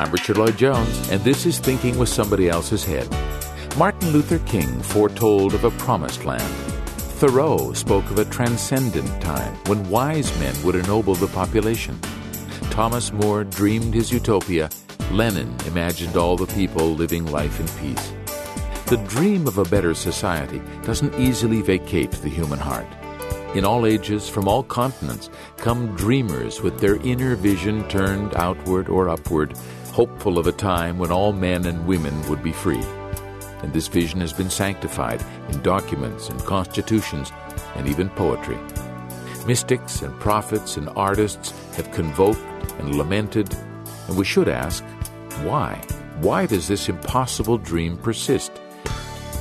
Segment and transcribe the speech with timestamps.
[0.00, 3.06] I'm Richard Lloyd Jones, and this is Thinking with Somebody Else's Head.
[3.76, 6.54] Martin Luther King foretold of a promised land.
[7.20, 12.00] Thoreau spoke of a transcendent time when wise men would ennoble the population.
[12.70, 14.70] Thomas More dreamed his utopia.
[15.10, 18.12] Lennon imagined all the people living life in peace.
[18.86, 22.86] The dream of a better society doesn't easily vacate the human heart.
[23.54, 25.28] In all ages, from all continents,
[25.58, 29.58] come dreamers with their inner vision turned outward or upward
[30.00, 32.82] hopeful of a time when all men and women would be free.
[33.62, 37.30] And this vision has been sanctified in documents and constitutions
[37.74, 38.56] and even poetry.
[39.46, 42.40] Mystics and prophets and artists have convoked
[42.78, 43.54] and lamented,
[44.08, 44.82] and we should ask,
[45.42, 45.74] why?
[46.22, 48.52] Why does this impossible dream persist?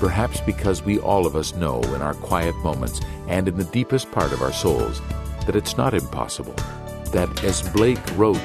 [0.01, 4.11] Perhaps because we all of us know in our quiet moments and in the deepest
[4.11, 4.99] part of our souls
[5.45, 6.55] that it's not impossible.
[7.13, 8.41] That, as Blake wrote,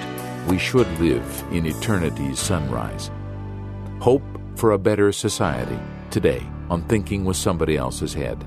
[0.47, 3.11] we should live in eternity's sunrise.
[4.01, 4.23] Hope
[4.57, 5.79] for a better society
[6.11, 8.45] today on Thinking with Somebody Else's Head.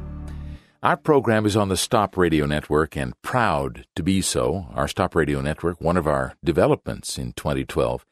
[0.84, 4.68] Our program is on the Stop Radio Network and proud to be so.
[4.73, 8.06] Our Stop Radio Network, one of our developments in 2012.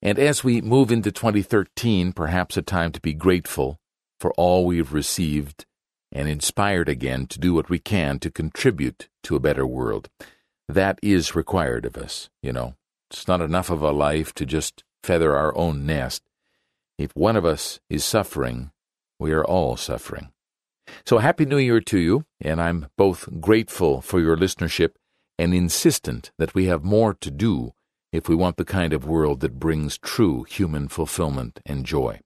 [0.00, 3.80] And as we move into 2013, perhaps a time to be grateful
[4.20, 5.66] for all we've received
[6.12, 10.08] and inspired again to do what we can to contribute to a better world.
[10.68, 12.74] That is required of us, you know.
[13.10, 16.22] It's not enough of a life to just feather our own nest.
[16.98, 18.70] If one of us is suffering,
[19.18, 20.30] we are all suffering.
[21.04, 24.92] So, Happy New Year to you, and I'm both grateful for your listenership
[25.38, 27.72] and insistent that we have more to do
[28.12, 32.20] if we want the kind of world that brings true human fulfillment and joy.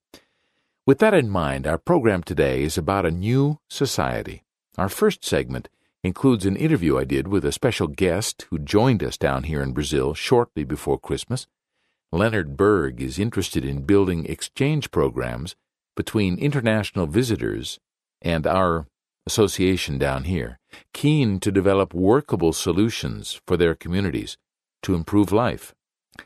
[0.86, 4.44] With that in mind, our program today is about a new society.
[4.78, 5.68] Our first segment
[6.02, 9.72] includes an interview I did with a special guest who joined us down here in
[9.72, 11.46] Brazil shortly before Christmas.
[12.12, 15.54] Leonard Berg is interested in building exchange programs
[15.96, 17.78] between international visitors
[18.22, 18.86] and our
[19.26, 20.58] association down here,
[20.94, 24.36] keen to develop workable solutions for their communities
[24.82, 25.74] to improve life,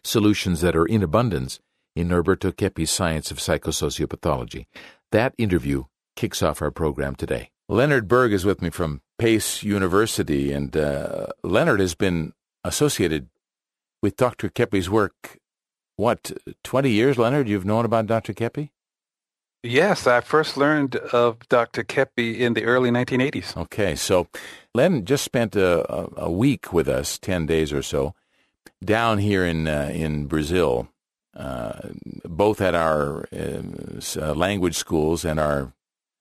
[0.03, 1.59] solutions that are in abundance
[1.97, 4.67] in Norberto Keppe's Science of Psychosociopathology.
[5.13, 5.85] That interview
[6.17, 7.51] kicks off our program today.
[7.69, 12.33] Leonard Berg is with me from Pace University, and uh, Leonard has been
[12.65, 13.29] associated
[14.03, 14.49] with Dr.
[14.49, 15.39] Keppe's work.
[15.97, 16.33] What,
[16.65, 18.33] 20 years, Leonard, you've known about Dr.
[18.33, 18.71] Keppe?
[19.63, 21.85] Yes, I first learned of Dr.
[21.85, 23.57] Keppe in the early 1980s.
[23.57, 24.27] Okay, so
[24.75, 28.15] Len just spent a, a, week with us, 10 days or so,
[28.85, 30.89] down here in, uh, in Brazil,
[31.35, 31.81] uh,
[32.25, 35.73] both at our uh, language schools and our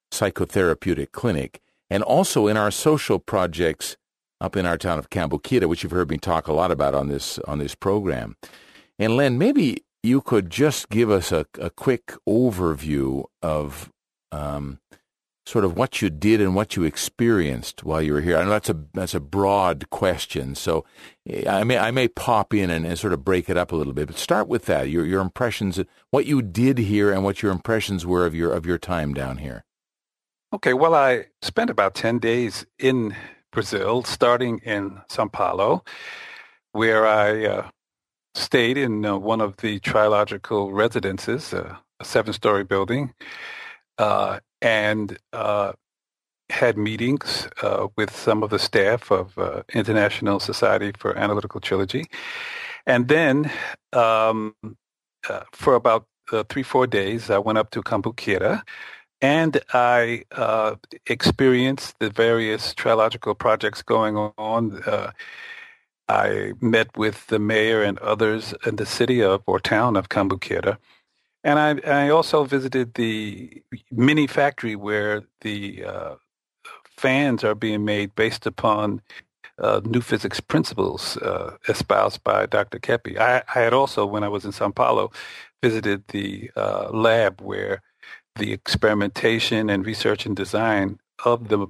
[0.10, 1.62] psychotherapeutic clinic
[1.94, 3.98] and also in our social projects
[4.42, 7.08] up in our town of Cambuquira, which you've heard me talk a lot about on
[7.08, 8.36] this on this program.
[8.98, 13.92] And Len, maybe you could just give us a, a quick overview of
[14.32, 14.80] um,
[15.46, 18.38] sort of what you did and what you experienced while you were here.
[18.38, 20.84] I know that's a that's a broad question, so
[21.48, 23.94] I may I may pop in and, and sort of break it up a little
[23.94, 24.08] bit.
[24.08, 28.04] But start with that your your impressions, what you did here, and what your impressions
[28.04, 29.64] were of your of your time down here.
[30.54, 33.16] Okay, well, I spent about 10 days in
[33.52, 35.84] Brazil, starting in Sao Paulo,
[36.74, 37.70] where I uh,
[38.36, 43.16] stayed in uh, one of the trilogical residences, uh, a seven story building,
[43.98, 45.74] uh, and uh,
[46.52, 49.36] had meetings uh, with some of the staff of
[49.74, 52.06] International Society for Analytical Trilogy.
[52.86, 53.50] And then
[53.92, 54.54] um,
[55.52, 56.06] for about
[56.48, 58.62] three, four days, I went up to Cambuquira
[59.24, 60.76] and I uh,
[61.08, 64.84] experienced the various trilogical projects going on.
[64.84, 65.12] Uh,
[66.10, 70.78] I met with the mayor and others in the city of or town of Cambuquira.
[71.46, 76.16] And I, I also visited the mini factory where the uh,
[76.98, 79.02] fans are being made based upon
[79.58, 82.80] uh, new physics principles uh, espoused by Dr.
[82.80, 83.18] Keppe.
[83.18, 85.12] I, I, had also, when I was in Sao Paulo,
[85.62, 87.82] visited the uh, lab where
[88.36, 91.68] the experimentation and research and design of the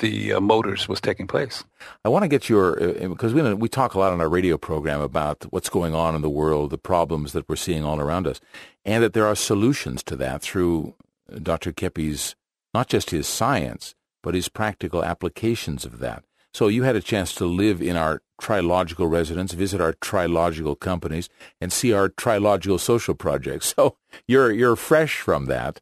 [0.00, 1.62] the uh, motors was taking place.
[2.04, 4.58] I want to get your because uh, we we talk a lot on our radio
[4.58, 8.26] program about what's going on in the world, the problems that we're seeing all around
[8.26, 8.40] us,
[8.84, 10.94] and that there are solutions to that through
[11.42, 11.72] Dr.
[11.72, 12.34] Keppe's
[12.72, 13.94] not just his science
[14.24, 16.24] but his practical applications of that.
[16.52, 21.28] So you had a chance to live in our trilogical residents, visit our trilogical companies,
[21.60, 23.74] and see our trilogical social projects.
[23.84, 23.96] So
[24.28, 25.80] you're you're fresh from that.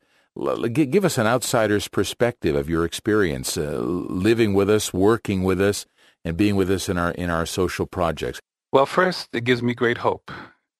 [0.72, 5.84] Give us an outsider's perspective of your experience uh, living with us, working with us,
[6.24, 8.40] and being with us in our in our social projects.
[8.72, 10.30] Well, first, it gives me great hope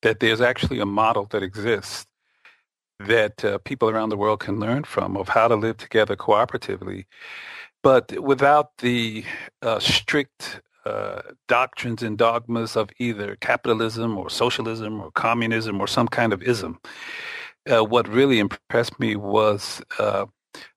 [0.01, 2.07] that there's actually a model that exists
[2.99, 7.05] that uh, people around the world can learn from of how to live together cooperatively,
[7.83, 9.25] but without the
[9.61, 16.09] uh, strict uh, doctrines and dogmas of either capitalism or socialism or communism or some
[16.09, 16.79] kind of ism.
[17.71, 20.27] Uh, what really impressed me was uh,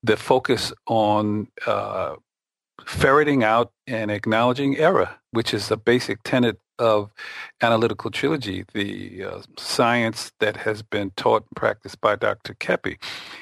[0.03, 2.15] the focus on uh,
[2.85, 7.11] ferreting out and acknowledging error, which is a basic tenet of
[7.61, 12.53] analytical trilogy, the uh, science that has been taught and practiced by Dr.
[12.55, 12.97] Keppe.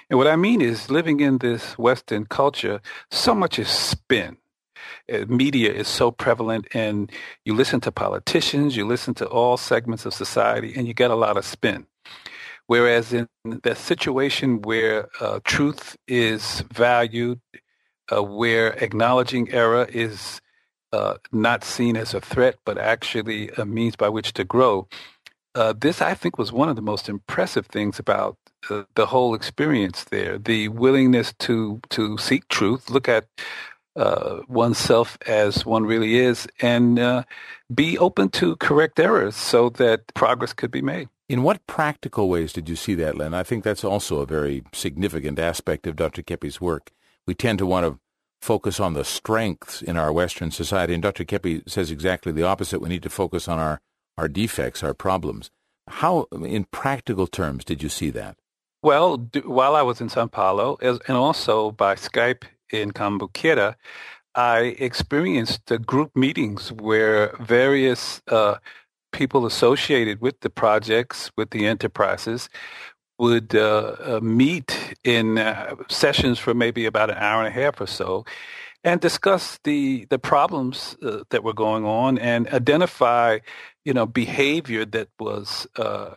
[0.09, 4.38] And what I mean is living in this Western culture, so much is spin.
[5.12, 7.12] Uh, media is so prevalent and
[7.45, 11.15] you listen to politicians, you listen to all segments of society, and you get a
[11.15, 11.85] lot of spin.
[12.68, 17.41] Whereas in the situation where uh, truth is valued,
[18.12, 20.41] uh, where acknowledging error is
[20.94, 24.88] uh, not seen as a threat, but actually a means by which to grow.
[25.56, 28.38] Uh, this, I think, was one of the most impressive things about
[28.69, 30.38] uh, the whole experience there.
[30.38, 33.25] The willingness to to seek truth, look at
[33.95, 37.24] uh, oneself as one really is, and uh,
[37.74, 41.10] be open to correct errors so that progress could be made.
[41.30, 43.34] In what practical ways did you see that, Len?
[43.34, 46.22] I think that's also a very significant aspect of Dr.
[46.22, 46.92] Keppe's work.
[47.25, 48.00] We tend to want to
[48.44, 50.94] focus on the strengths in our Western society.
[50.94, 51.24] And Dr.
[51.24, 52.81] Keppe says exactly the opposite.
[52.81, 53.80] We need to focus on our,
[54.18, 55.50] our defects, our problems.
[55.88, 58.38] How, in practical terms, did you see that?
[58.81, 63.75] Well, do, while I was in Sao Paulo, as, and also by Skype in Cambuquira,
[64.35, 68.55] I experienced uh, group meetings where various uh,
[69.11, 72.49] people associated with the projects, with the enterprises,
[73.19, 77.79] would uh, uh, meet in uh, sessions for maybe about an hour and a half
[77.79, 78.25] or so
[78.83, 83.39] and discuss the the problems uh, that were going on and identify
[83.85, 86.11] you know behavior that was uh,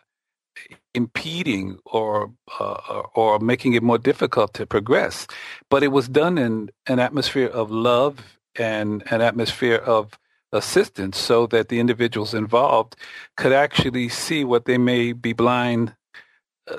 [0.96, 5.26] impeding or uh, or making it more difficult to progress
[5.70, 10.18] but it was done in an atmosphere of love and an atmosphere of
[10.52, 12.96] assistance so that the individuals involved
[13.36, 15.94] could actually see what they may be blind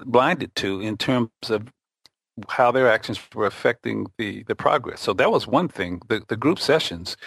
[0.05, 1.67] blinded to in terms of
[2.49, 5.01] how their actions were affecting the, the progress.
[5.01, 6.01] So that was one thing.
[6.07, 7.17] The, the group sessions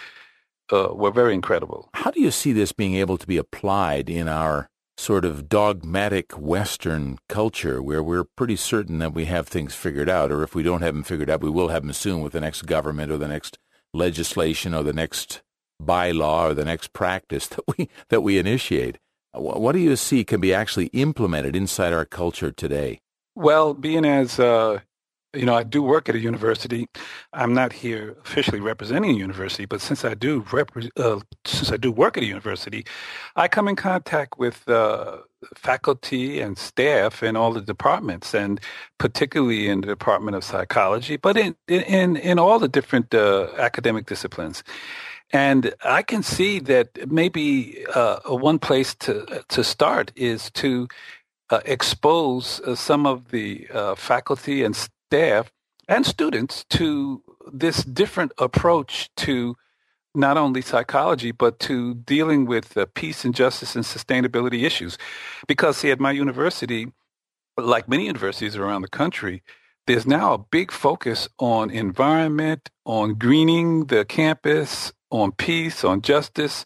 [0.71, 1.89] uh, were very incredible.
[1.93, 4.69] How do you see this being able to be applied in our
[5.01, 10.31] sort of dogmatic Western culture where we're pretty certain that we have things figured out,
[10.31, 12.39] or if we don't have them figured out, we will have them soon with the
[12.39, 13.57] next government or the next
[13.95, 15.41] legislation or the next
[15.81, 18.99] bylaw or the next practice that we that we initiate.
[19.33, 22.99] What do you see can be actually implemented inside our culture today?
[23.33, 24.81] Well, being as uh,
[25.33, 26.87] you know, I do work at a university.
[27.33, 31.77] I'm not here officially representing a university, but since I do rep- uh, since I
[31.77, 32.85] do work at a university,
[33.35, 35.19] I come in contact with uh,
[35.55, 38.59] faculty and staff in all the departments, and
[38.97, 44.07] particularly in the Department of Psychology, but in in in all the different uh, academic
[44.07, 44.63] disciplines.
[45.33, 50.89] And I can see that maybe uh, one place to to start is to
[51.49, 54.75] uh, expose uh, some of the uh, faculty and
[55.11, 55.51] staff
[55.89, 57.21] and students to
[57.51, 59.57] this different approach to
[60.15, 64.97] not only psychology but to dealing with uh, peace and justice and sustainability issues.
[65.47, 66.93] Because see, at my university,
[67.57, 69.43] like many universities around the country,
[69.85, 76.63] there's now a big focus on environment, on greening the campus, on peace, on justice.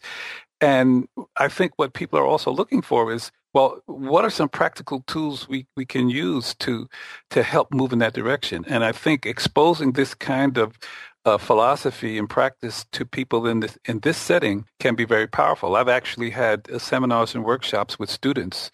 [0.60, 5.02] And I think what people are also looking for is, well, what are some practical
[5.06, 6.90] tools we, we can use to
[7.30, 8.66] to help move in that direction?
[8.68, 10.78] And I think exposing this kind of
[11.24, 15.74] uh, philosophy and practice to people in this in this setting can be very powerful.
[15.74, 18.70] I've actually had uh, seminars and workshops with students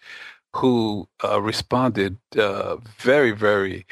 [0.56, 3.86] who uh, responded uh, very, very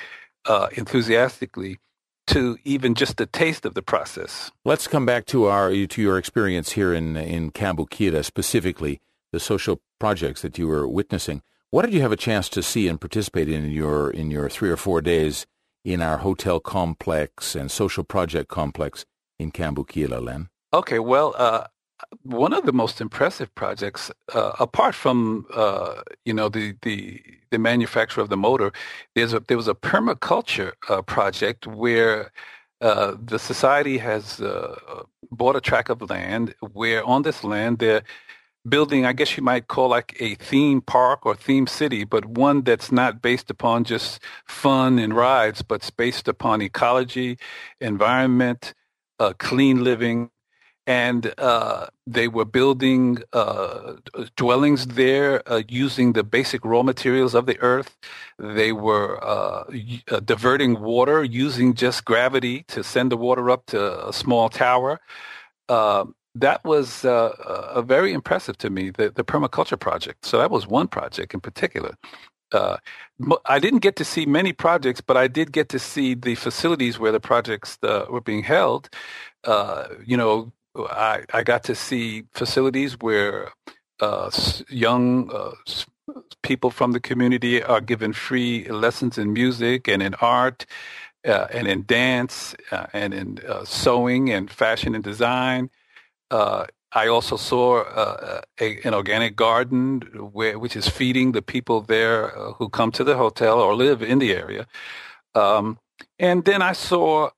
[0.46, 1.78] uh, enthusiastically
[2.26, 4.50] to even just a taste of the process.
[4.64, 9.00] Let's come back to our to your experience here in in Cambuquira, specifically
[9.32, 11.42] the social projects that you were witnessing.
[11.70, 14.70] What did you have a chance to see and participate in, your in your three
[14.70, 15.46] or four days
[15.84, 19.04] in our hotel complex and social project complex
[19.38, 20.48] in Cambuquira, Len?
[20.72, 21.66] Okay, well, uh,
[22.22, 27.58] one of the most impressive projects, uh, apart from uh, you know the, the the
[27.58, 28.72] manufacture of the motor,
[29.14, 32.32] there's a, there was a permaculture uh, project where
[32.80, 38.02] uh, the society has uh, bought a tract of land where on this land they're
[38.68, 42.62] building, I guess you might call like a theme park or theme city, but one
[42.62, 47.38] that's not based upon just fun and rides, but based upon ecology,
[47.80, 48.74] environment,
[49.20, 50.30] uh, clean living
[50.86, 53.94] and uh, they were building uh,
[54.36, 57.96] dwellings there uh, using the basic raw materials of the earth.
[58.38, 59.64] They were uh,
[60.10, 65.00] uh, diverting water using just gravity to send the water up to a small tower.
[65.68, 70.24] Uh, that was uh, very impressive to me, the, the permaculture project.
[70.24, 71.96] So that was one project in particular.
[72.52, 72.78] Uh,
[73.44, 76.98] I didn't get to see many projects, but I did get to see the facilities
[76.98, 78.88] where the projects uh, were being held.
[79.44, 83.52] Uh, you know, I, I got to see facilities where
[84.00, 84.30] uh,
[84.68, 85.52] young uh,
[86.42, 90.66] people from the community are given free lessons in music and in art
[91.26, 95.70] uh, and in dance uh, and in uh, sewing and fashion and design.
[96.30, 97.84] Uh, I also saw
[98.60, 100.00] a, an organic garden
[100.32, 104.18] where, which is feeding the people there who come to the hotel or live in
[104.18, 104.66] the area.
[105.34, 105.78] Um,
[106.18, 107.30] and then I saw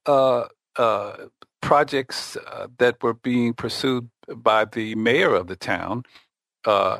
[1.63, 6.03] projects uh, that were being pursued by the mayor of the town,
[6.67, 6.99] uh,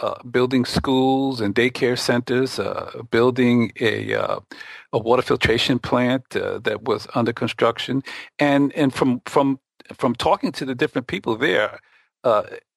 [0.00, 4.40] uh, building schools and daycare centers, uh, building a uh,
[4.92, 8.02] a water filtration plant uh, that was under construction,
[8.38, 9.58] and and from from
[9.92, 11.80] from talking to the different people there.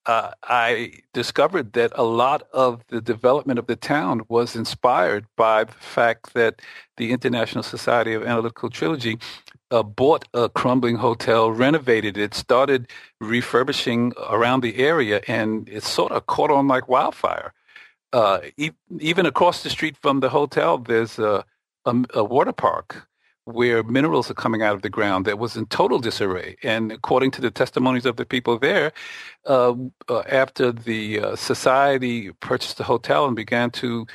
[0.07, 5.73] I discovered that a lot of the development of the town was inspired by the
[5.73, 6.61] fact that
[6.95, 9.19] the International Society of Analytical Trilogy
[9.71, 16.11] uh, bought a crumbling hotel, renovated it, started refurbishing around the area, and it sort
[16.11, 17.53] of caught on like wildfire.
[18.13, 21.43] Uh, e- even across the street from the hotel, there's a,
[21.85, 23.06] a, a, water park
[23.47, 26.57] where minerals are coming out of the ground that was in total disarray.
[26.63, 28.91] And according to the testimonies of the people there,
[29.45, 29.73] uh,
[30.09, 34.05] uh after the uh, society purchased the hotel and began to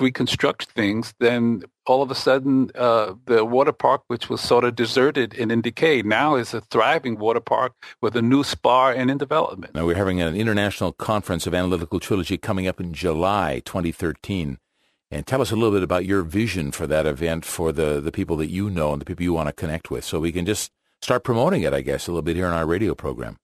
[0.00, 4.74] reconstruct things, then all of a sudden uh, the water park, which was sort of
[4.74, 9.10] deserted and in decay, now is a thriving water park with a new spa and
[9.10, 9.74] in development.
[9.74, 14.58] Now we're having an international conference of analytical trilogy coming up in July 2013.
[15.14, 18.10] And tell us a little bit about your vision for that event for the, the
[18.10, 20.04] people that you know and the people you want to connect with.
[20.04, 22.66] So we can just start promoting it, I guess, a little bit here in our
[22.66, 23.36] radio program.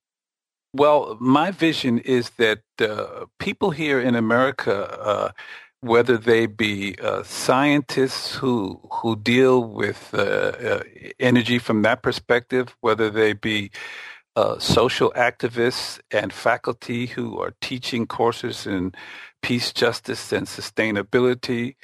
[0.75, 5.31] Well, my vision is that uh, people here in America uh,
[5.81, 10.83] whether they be uh, scientists who who deal with uh, uh,
[11.19, 13.71] energy from that perspective, whether they be
[14.37, 18.93] uh, social activists and faculty who are teaching courses in
[19.43, 21.77] peace, justice, and sustainability,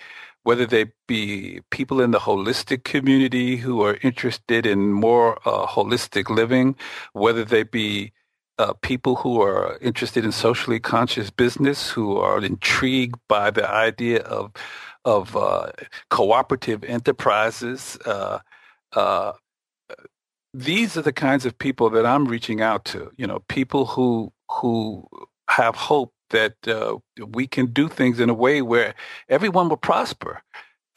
[0.43, 6.31] whether they be people in the holistic community who are interested in more uh, holistic
[6.31, 6.77] living,
[7.13, 8.13] whether they be
[8.59, 14.23] uh, people who are interested in socially conscious business, who are intrigued by the idea
[14.23, 14.53] of
[15.05, 15.71] of uh,
[16.11, 17.99] cooperative enterprises.
[18.05, 18.39] Uh,
[18.93, 19.33] uh
[20.55, 23.11] these are the kinds of people that I'm reaching out to.
[23.17, 25.07] You know, people who who
[25.49, 26.97] have hope that uh,
[27.28, 28.95] we can do things in a way where
[29.28, 30.42] everyone will prosper,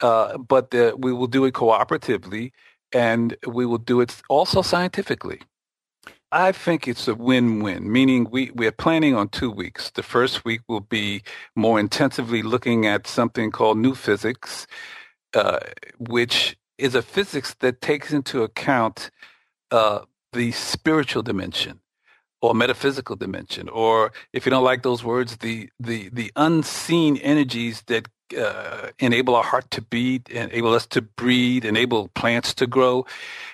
[0.00, 2.52] uh, but we will do it cooperatively
[2.92, 5.40] and we will do it also scientifically.
[6.32, 9.90] I think it's a win-win, meaning we, we're planning on two weeks.
[9.90, 11.22] The first week will be
[11.56, 14.68] more intensively looking at something called new physics,
[15.34, 15.58] uh,
[15.98, 19.10] which is a physics that takes into account
[19.72, 20.00] uh,
[20.32, 21.80] the spiritual dimension
[22.42, 27.82] or metaphysical dimension, or if you don't like those words, the the the unseen energies
[27.86, 33.04] that uh, enable our heart to beat, enable us to breathe, enable plants to grow,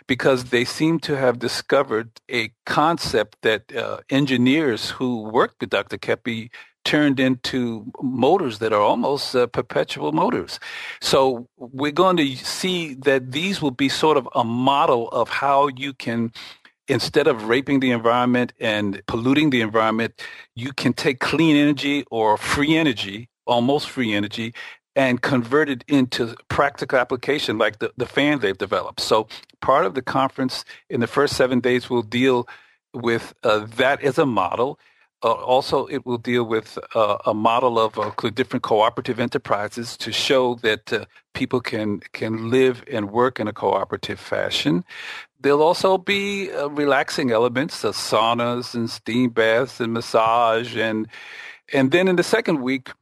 [0.07, 5.99] because they seem to have discovered a concept that uh, engineers who worked with Dr.
[5.99, 6.51] Keppe
[6.85, 10.61] turned into motors that are almost uh, perpetual motors.
[11.01, 15.67] So we're going to see that these will be sort of a model of how
[15.67, 16.33] you can
[16.89, 20.21] instead of raping the environment and polluting the environment,
[20.55, 24.53] you can take clean energy or free energy almost free energy
[24.95, 29.01] and convert it into practical application like the, the fan they've developed.
[29.01, 29.29] So
[29.61, 32.49] part of the conference in the first seven days will deal
[32.93, 34.79] with uh, that as a model.
[35.27, 40.13] Uh, also, it will deal with uh, a model of uh, different cooperative enterprises to
[40.13, 41.05] show that uh,
[41.35, 44.85] people can can live and work in a cooperative fashion.
[45.41, 51.09] There'll also be uh, relaxing elements, saunas and steam baths and massage, and
[51.73, 52.93] and then in the second week,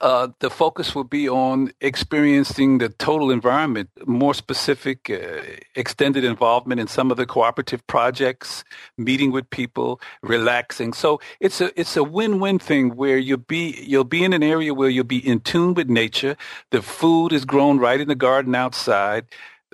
[0.00, 5.42] uh, the focus will be on experiencing the total environment, more specific, uh,
[5.74, 8.64] extended involvement in some of the cooperative projects,
[8.96, 10.92] meeting with people, relaxing.
[10.92, 14.74] So it's a it's a win-win thing where you'll be you'll be in an area
[14.74, 16.36] where you'll be in tune with nature.
[16.70, 19.26] The food is grown right in the garden outside.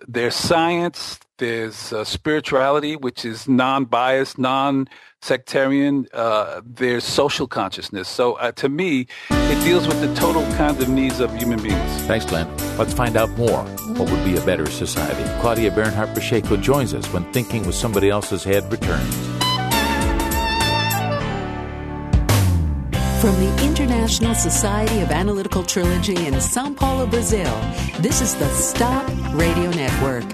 [0.07, 6.07] There's science, there's uh, spirituality, which is non-biased, non-sectarian.
[6.13, 8.09] Uh, there's social consciousness.
[8.09, 12.03] So uh, to me, it deals with the total kinds of needs of human beings.
[12.03, 12.49] Thanks, Glenn.
[12.77, 13.63] Let's find out more.
[13.97, 15.25] What would be a better society?
[15.41, 19.40] Claudia Bernhardt Pacheco joins us when Thinking with Somebody Else's Head returns.
[23.21, 27.55] From the International Society of Analytical Trilogy in Sao Paulo, Brazil,
[27.99, 30.25] this is the Stop Radio Network.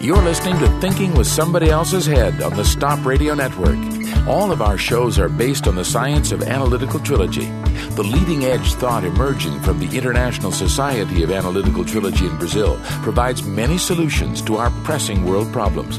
[0.00, 3.76] You're listening to Thinking with Somebody Else's Head on the Stop Radio Network.
[4.28, 7.46] All of our shows are based on the science of analytical trilogy,
[7.96, 13.42] the leading edge thought emerging from the International Society of Analytical Trilogy in Brazil provides
[13.42, 15.98] many solutions to our pressing world problems.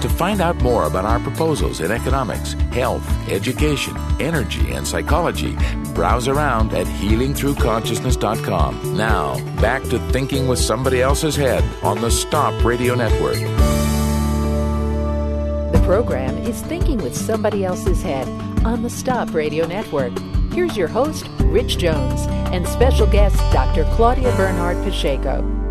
[0.00, 5.56] To find out more about our proposals in economics, health, education, energy, and psychology,
[5.94, 8.96] browse around at healingthroughconsciousness.com.
[8.96, 13.38] Now, back to thinking with somebody else's head on the Stop Radio Network.
[15.72, 18.28] The program is Thinking with Somebody Else's Head
[18.64, 20.12] on the Stop Radio Network.
[20.52, 22.20] Here's your host, Rich Jones,
[22.52, 23.84] and special guest, Dr.
[23.96, 25.63] Claudia Bernhardt Pacheco.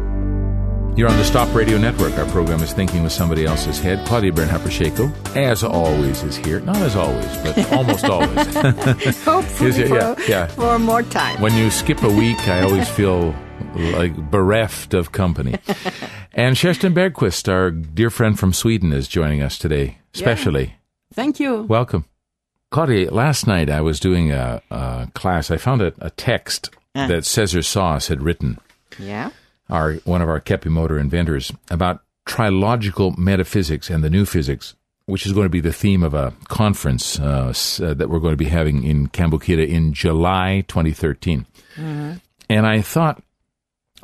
[0.96, 2.14] You're on the Stop Radio Network.
[2.20, 4.06] Our program is Thinking with Somebody Else's Head.
[4.06, 6.60] Claudia Bernhardt Pacheco, as always, is here.
[6.60, 8.46] Not as always, but almost always.
[9.26, 9.88] Hopefully it?
[9.88, 10.46] for, Yeah, yeah.
[10.48, 11.42] for more time.
[11.42, 13.34] When you skip a week, I always feel
[13.76, 15.54] like bereft of company.
[16.32, 20.76] And Kerstin Bergqvist, our dear friend from Sweden, is joining us today, especially.
[21.12, 21.64] Thank you.
[21.64, 22.06] Welcome.
[22.70, 25.50] Claudia, last night I was doing a, a class.
[25.50, 27.08] I found a, a text Ah.
[27.08, 28.60] that Cesar Soos had written,
[29.00, 29.32] Yeah.
[29.70, 35.26] Our one of our Keppe motor inventors, about trilogical metaphysics and the new physics, which
[35.26, 38.34] is going to be the theme of a conference uh, s- uh, that we're going
[38.34, 41.46] to be having in Cambuquira in July 2013.
[42.50, 43.22] And I thought,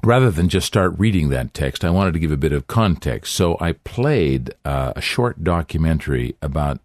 [0.04, 3.34] rather than just start reading that text, I wanted to give a bit of context.
[3.36, 6.80] So I played uh, a short documentary about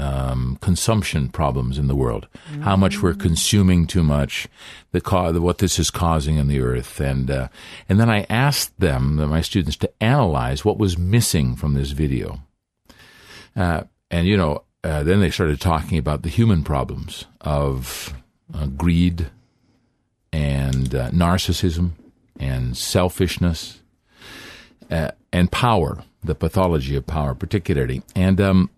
[0.00, 2.26] um, consumption problems in the world,
[2.62, 4.48] how much we're consuming too much,
[4.92, 7.48] the co- what this is causing in the earth, and uh,
[7.86, 12.40] and then I asked them, my students, to analyze what was missing from this video.
[13.54, 18.14] Uh, and you know, uh, then they started talking about the human problems of
[18.54, 19.26] uh, greed
[20.32, 21.90] and uh, narcissism
[22.38, 23.80] and selfishness
[24.90, 28.02] uh, and power, the pathology of power, particularly.
[28.16, 28.70] And um,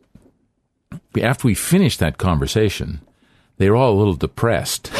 [1.20, 3.00] after we finished that conversation,
[3.58, 4.90] they were all a little depressed,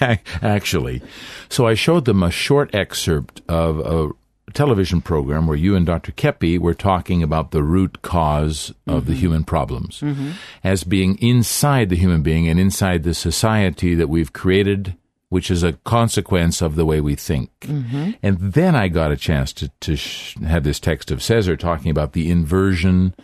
[0.42, 1.02] actually.
[1.48, 4.10] So I showed them a short excerpt of a
[4.52, 6.12] television program where you and Dr.
[6.12, 9.20] Keppe were talking about the root cause of the mm-hmm.
[9.20, 10.30] human problems mm-hmm.
[10.64, 14.96] as being inside the human being and inside the society that we've created,
[15.28, 17.50] which is a consequence of the way we think.
[17.60, 18.12] Mm-hmm.
[18.22, 21.90] And then I got a chance to, to sh- have this text of Caesar talking
[21.90, 23.14] about the inversion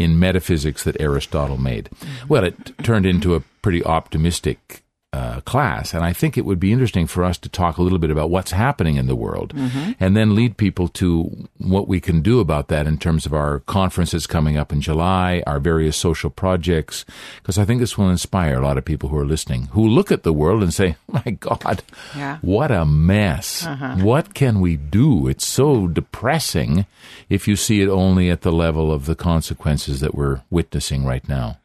[0.00, 1.90] in metaphysics that Aristotle made.
[2.26, 4.79] Well, it turned into a pretty optimistic
[5.12, 7.98] uh, class, and I think it would be interesting for us to talk a little
[7.98, 9.52] bit about what's happening in the world,
[9.98, 13.58] and then lead people to what we can do about that in terms of our
[13.60, 17.04] conferences coming up in July, our various social projects,
[17.42, 20.12] because I think this will inspire a lot of people who are listening, who look
[20.12, 21.82] at the world and say, "My God,
[22.16, 22.38] Yeah.
[22.40, 23.66] what a mess!
[24.00, 25.26] What can we do?
[25.26, 26.86] It's so depressing
[27.28, 31.28] if you see it only at the level of the consequences that we're witnessing right
[31.28, 31.56] now.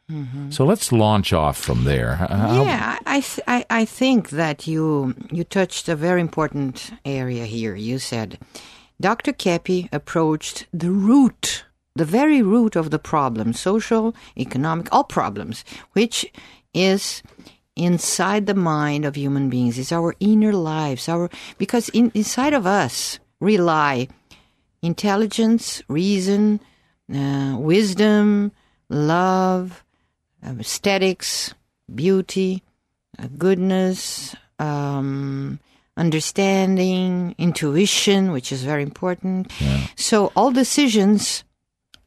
[0.50, 2.16] So let's launch off from there.
[2.16, 7.46] How- yeah, I, th- I I think that you you touched a very important area
[7.46, 7.76] here.
[7.76, 8.38] You said
[9.02, 9.34] Dr.
[9.34, 11.66] Keppe approached the root,
[11.96, 16.32] the very root of the problem, social, economic, all problems, which
[16.74, 17.24] is
[17.76, 19.80] inside the mind of human beings.
[19.80, 24.08] It's our inner lives, our because in, inside of us rely
[24.84, 26.60] intelligence, reason,
[27.14, 28.52] uh, wisdom,
[28.90, 29.84] love,
[30.60, 31.54] aesthetics,
[31.94, 32.62] beauty,
[33.18, 35.60] uh, goodness, um,
[35.98, 39.52] understanding, intuition, which is very important.
[39.96, 41.44] So all decisions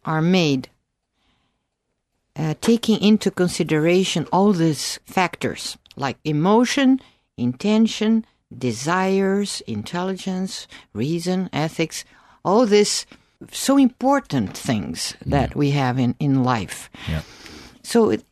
[0.05, 0.69] are made
[2.37, 7.01] uh, taking into consideration all these factors like emotion,
[7.37, 8.25] intention,
[8.57, 12.05] desires, intelligence, reason, ethics,
[12.45, 13.05] all these
[13.51, 16.89] so important things that we have in, in life.
[17.09, 17.23] Yeah.
[17.83, 18.25] So it-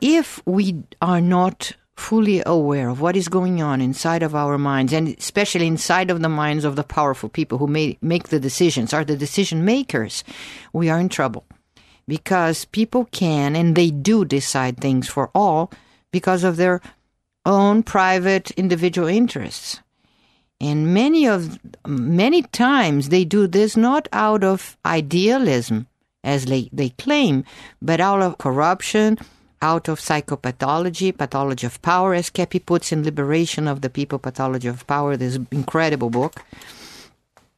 [0.00, 4.92] if we are not fully aware of what is going on inside of our minds,
[4.92, 8.94] and especially inside of the minds of the powerful people who may make the decisions,
[8.94, 10.24] are the decision makers,
[10.72, 11.44] we are in trouble.
[12.08, 15.70] Because people can and they do decide things for all
[16.10, 16.80] because of their
[17.44, 19.80] own private individual interests.
[20.60, 25.86] And many of many times they do this not out of idealism,
[26.24, 27.44] as they, they claim,
[27.80, 29.18] but out of corruption,
[29.62, 34.68] out of psychopathology, pathology of power, as Keppe puts in Liberation of the People, Pathology
[34.68, 36.42] of Power, this incredible book.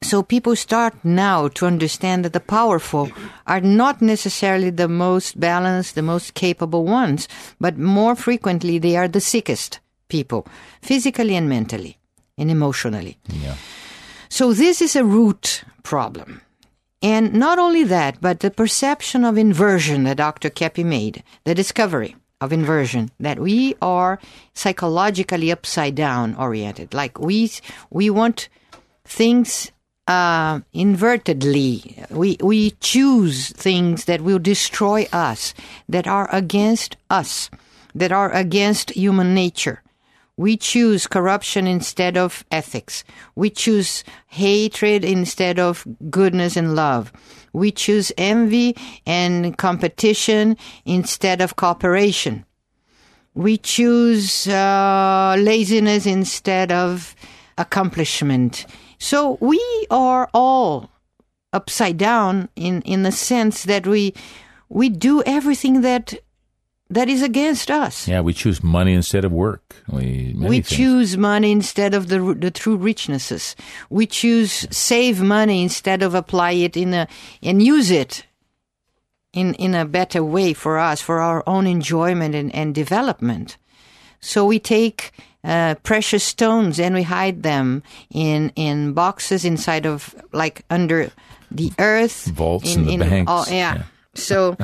[0.01, 3.09] So people start now to understand that the powerful
[3.47, 9.07] are not necessarily the most balanced, the most capable ones, but more frequently they are
[9.07, 10.45] the sickest people,
[10.81, 11.97] physically and mentally
[12.37, 13.17] and emotionally.
[13.29, 13.55] Yeah.
[14.27, 16.41] So this is a root problem.
[17.03, 20.49] And not only that, but the perception of inversion that Dr.
[20.49, 24.19] Keppe made, the discovery of inversion, that we are
[24.53, 26.93] psychologically upside down oriented.
[26.93, 27.51] Like we,
[27.89, 28.47] we want
[29.03, 29.69] things
[30.07, 32.09] uh, invertedly.
[32.09, 35.53] We, we choose things that will destroy us,
[35.89, 37.49] that are against us,
[37.93, 39.82] that are against human nature.
[40.35, 43.03] We choose corruption instead of ethics.
[43.35, 47.13] We choose hatred instead of goodness and love.
[47.53, 52.45] We choose envy and competition instead of cooperation.
[53.35, 57.15] We choose uh, laziness instead of
[57.57, 58.65] accomplishment.
[58.97, 60.89] So we are all
[61.51, 64.13] upside down in, in the sense that we
[64.69, 66.15] we do everything that
[66.93, 68.07] that is against us.
[68.07, 69.75] Yeah, we choose money instead of work.
[69.87, 73.55] We we choose money instead of the the true richnesses.
[73.89, 77.07] We choose save money instead of apply it in a
[77.41, 78.25] and use it
[79.33, 83.57] in in a better way for us for our own enjoyment and, and development.
[84.19, 85.11] So we take
[85.43, 91.11] uh, precious stones and we hide them in in boxes inside of like under
[91.51, 93.31] the earth Vaults in, in the banks.
[93.31, 93.75] oh, yeah.
[93.75, 93.83] Yeah.
[94.15, 94.57] So,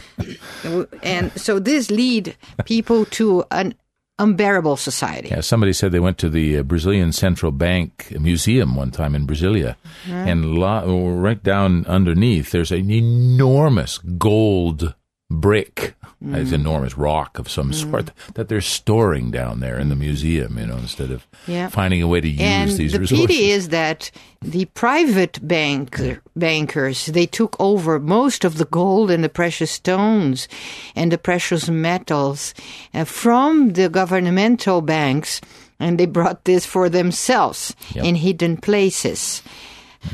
[1.03, 2.35] and so this lead
[2.65, 3.73] people to an
[4.19, 5.29] unbearable society.
[5.29, 9.25] Yeah, somebody said they went to the uh, Brazilian Central Bank Museum one time in
[9.25, 9.75] Brasilia,
[10.07, 14.93] and lo- right down underneath there's an enormous gold
[15.29, 16.35] brick, Mm.
[16.35, 20.57] it's enormous rock of some sort that they're storing down there in the museum.
[20.59, 21.69] You know, instead of Yeah.
[21.69, 23.27] finding a way to use and these the resources.
[23.27, 24.11] The pity is that
[24.41, 25.97] the private bank
[26.35, 30.49] bankers they took over most of the gold and the precious stones
[30.95, 32.53] and the precious metals
[32.93, 35.39] uh, from the governmental banks
[35.79, 38.03] and they brought this for themselves Yep.
[38.05, 39.41] in hidden places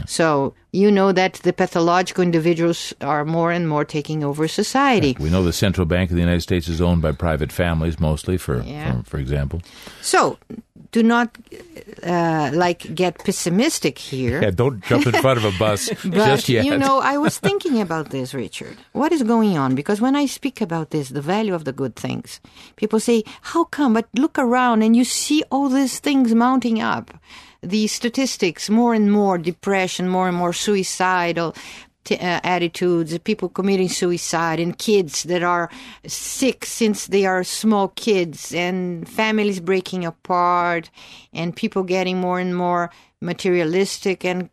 [0.05, 5.29] so you know that the pathological individuals are more and more taking over society we
[5.29, 8.61] know the central bank of the United States is owned by private families mostly, for
[8.61, 9.01] Yeah.
[9.01, 9.61] for, for example.
[10.01, 10.37] so
[10.91, 11.29] do not
[12.03, 16.49] uh, like get pessimistic here Yeah, don't jump in front of a bus But just
[16.49, 16.65] yet.
[16.65, 18.77] you know, I was thinking about this, Richard.
[18.93, 19.75] What is going on?
[19.75, 22.39] Because when I speak about this, the value of the good things,
[22.75, 27.11] people say, "How come?" But look around and you see all these things mounting up.
[27.65, 31.55] The statistics, more and more depression, more and more suicidal
[32.03, 35.71] t- uh, attitudes, people committing suicide, and kids that are
[36.05, 40.91] sick since they are small kids, and families breaking apart,
[41.33, 44.49] and people getting more and more materialistic and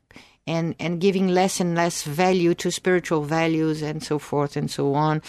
[0.47, 4.95] and and giving less and less value to spiritual values and so forth and so
[4.95, 5.21] on.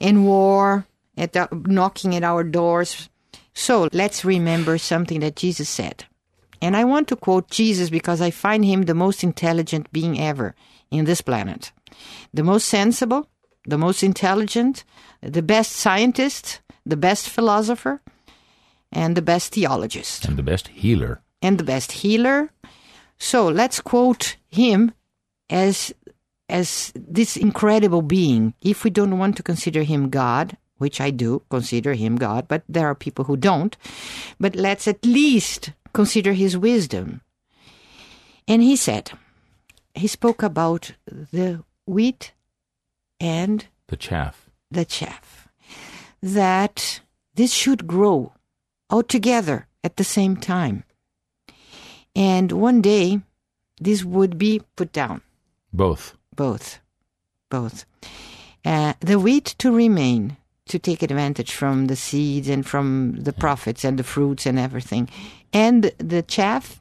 [0.00, 0.86] In war
[1.18, 3.10] at the, knocking at our doors.
[3.52, 6.06] So let's remember something that jesus said
[6.62, 10.54] and i want to quote jesus because i find him the most intelligent being ever
[10.90, 11.72] in this planet
[12.32, 13.28] the most sensible
[13.66, 14.84] the most intelligent
[15.20, 18.00] the best scientist the best philosopher
[18.92, 21.20] and the best theologist and the best healer.
[21.40, 22.50] and the best healer.
[23.18, 24.92] So let's quote him
[25.48, 25.92] as
[26.48, 28.54] as this incredible being.
[28.60, 32.62] If we don't want to consider him God, which I do consider him God, but
[32.68, 33.76] there are people who don't,
[34.38, 37.22] but let's at least consider his wisdom.
[38.48, 39.12] And he said,
[39.94, 42.32] he spoke about the wheat
[43.20, 44.50] and The chaff.
[44.70, 45.48] the chaff,
[46.20, 47.00] that
[47.34, 48.32] this should grow
[48.90, 50.82] all together at the same time.
[52.16, 53.20] And one day,
[53.80, 55.22] this would be put down,
[55.72, 56.16] Both.
[56.34, 56.80] both,
[57.48, 57.84] both.
[58.64, 60.36] Uh, the wheat to remain,
[60.72, 65.08] to take advantage from the seeds and from the profits and the fruits and everything.
[65.52, 66.80] And the chaff,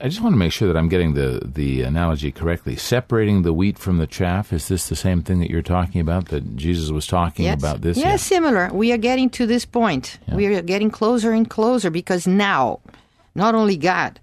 [0.00, 2.76] I just want to make sure that I'm getting the, the analogy correctly.
[2.76, 6.28] Separating the wheat from the chaff, is this the same thing that you're talking about,
[6.28, 7.98] that Jesus was talking yes, about this?
[7.98, 8.70] yes, similar.
[8.72, 10.18] We are getting to this point.
[10.32, 12.80] We are getting closer and closer because now,
[13.34, 14.20] not only God,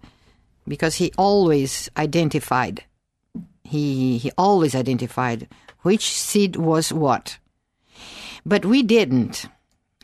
[0.68, 2.84] because He always identified,
[3.64, 5.48] He He always identified
[5.82, 7.38] which seed was what,
[8.48, 9.46] but we didn't.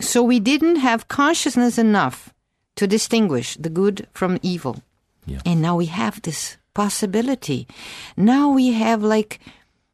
[0.02, 2.34] So we didn't have consciousness enough
[2.76, 4.84] to distinguish the good from evil.
[5.26, 5.40] Yeah.
[5.46, 7.68] And now we have this possibility.
[8.18, 9.40] Now we have like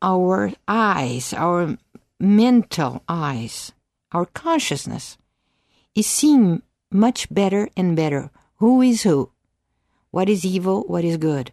[0.01, 1.77] our eyes, our
[2.19, 3.71] mental eyes,
[4.11, 5.17] our consciousness
[5.93, 9.31] is seeing much better and better who is who,
[10.09, 11.51] what is evil, what is good.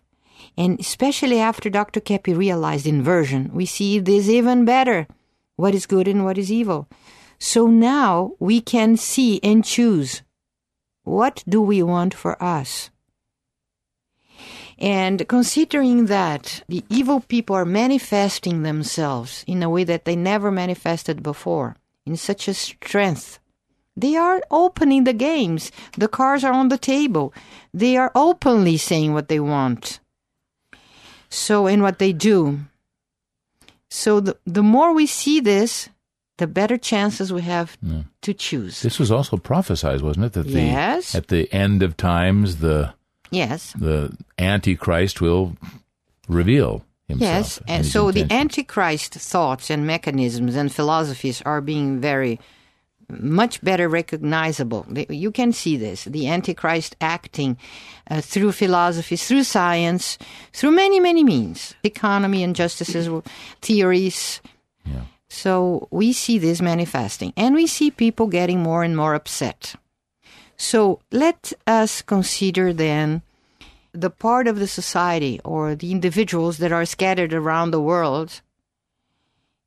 [0.57, 2.01] And especially after Dr.
[2.01, 5.07] Keppe realized inversion, we see this even better
[5.57, 6.89] what is good and what is evil.
[7.39, 10.23] So now we can see and choose
[11.05, 12.91] what do we want for us.
[14.79, 20.51] And considering that the evil people are manifesting themselves in a way that they never
[20.51, 23.39] manifested before, in such a strength,
[23.97, 25.73] they are opening the games.
[25.97, 27.33] The cards are on the table.
[27.73, 30.01] They are openly saying what they want.
[31.31, 32.61] So, and what they do.
[33.91, 35.89] So, the, the more we see this,
[36.39, 38.03] the better chances we have Yeah.
[38.23, 38.83] to choose.
[38.83, 40.33] This was also prophesied, wasn't it?
[40.35, 41.15] That the Yes.
[41.15, 42.93] at the end of times the
[43.31, 43.73] Yes.
[43.79, 45.57] the Antichrist will
[46.29, 47.31] reveal himself.
[47.35, 48.27] Yes, and his so the.
[48.33, 52.39] Antichrist thoughts and mechanisms and philosophies are being very
[53.09, 54.87] much better recognizable.
[55.09, 57.57] You can see this the Antichrist acting
[58.11, 60.19] uh, through philosophies, through science,
[60.53, 63.09] through many, many means economy, injustices,
[63.61, 64.41] theories.
[64.85, 65.03] Yeah.
[65.29, 69.75] So we see this manifesting, and we see people getting more and more upset.
[70.57, 73.23] So let us consider then
[73.93, 78.41] the part of the society or the individuals that are scattered around the world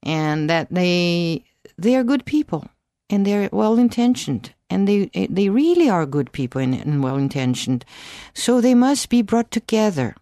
[0.03, 1.43] and that they
[1.77, 2.69] they are good people
[3.09, 7.85] and they're well intentioned and they they really are good people and, and well intentioned
[8.33, 10.15] so they must be brought together.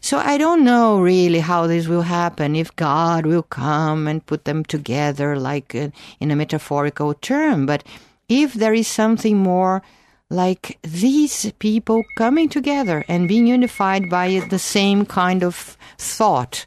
[0.00, 4.44] So I don't know really how this will happen if God will come and put
[4.44, 5.88] them together like uh,
[6.20, 7.82] in a metaphorical term but
[8.28, 9.82] if there is something more
[10.30, 16.66] like these people coming together and being unified by the same kind of thought,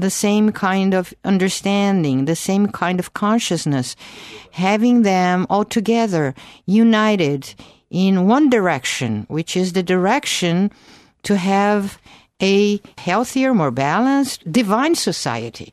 [0.00, 3.96] the same kind of understanding, the same kind of consciousness,
[4.52, 6.34] having them all together,
[6.66, 7.54] united
[7.90, 10.70] in one direction, which is the direction
[11.22, 11.98] to have
[12.42, 15.72] a healthier, more balanced, divine society.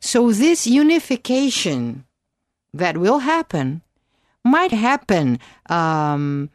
[0.00, 2.04] So this unification
[2.74, 3.82] that will happen
[4.44, 5.38] might happen
[5.70, 6.50] um,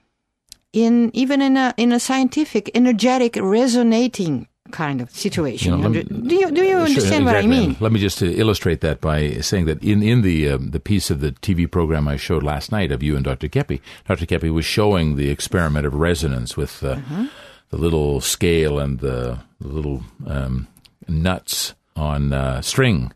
[0.74, 5.80] in even in a in a scientific, energetic, resonating kind of situation.
[5.80, 7.76] You know, do you do you Sure, understand what I mean?
[7.80, 11.10] Let me just uh, illustrate that by saying that in in the um, the piece
[11.10, 13.48] of the TV program I showed last night of you and Dr.
[13.48, 14.26] Keppe, Dr.
[14.26, 17.26] Keppe was showing the experiment of resonance with uh, Mm-hmm.
[17.70, 20.68] the little scale and the, the little um,
[21.08, 23.12] nuts on uh, string,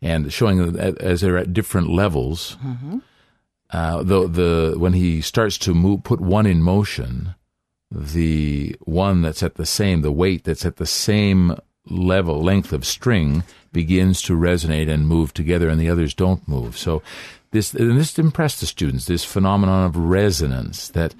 [0.00, 2.56] and showing that as they're at different levels.
[2.64, 2.98] Mm-hmm.
[3.72, 7.34] Uh, the the when he starts to move, put one in motion,
[7.90, 11.56] the one that's at the same, the weight that's at the same
[11.88, 16.76] level, length of string begins to resonate and move together, and the others don't move.
[16.76, 17.02] So
[17.50, 19.06] this and this impressed the students.
[19.06, 21.14] This phenomenon of resonance that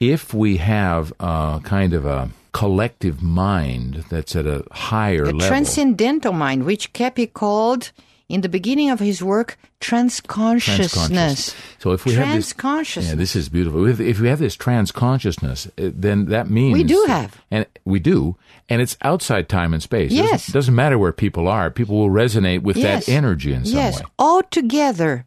[0.00, 5.40] if we have a kind of a collective mind that's at a higher A level,
[5.40, 7.90] transcendental mind, which Keppe called
[8.28, 11.54] in the beginning of his work transconsciousness.
[11.78, 13.08] So if we have this, Transconsciousness.
[13.08, 13.86] yeah, this is beautiful.
[13.86, 17.40] If, if we have this transconsciousness, uh, then that means We do have.
[17.50, 18.36] and we do,
[18.68, 20.12] and it's outside time and space.
[20.12, 20.46] It doesn't- Yes.
[20.48, 21.70] doesn't, matter where people are.
[21.70, 23.06] People will resonate with Yes.
[23.06, 24.06] that energy in some yes, way.
[24.18, 25.26] all together,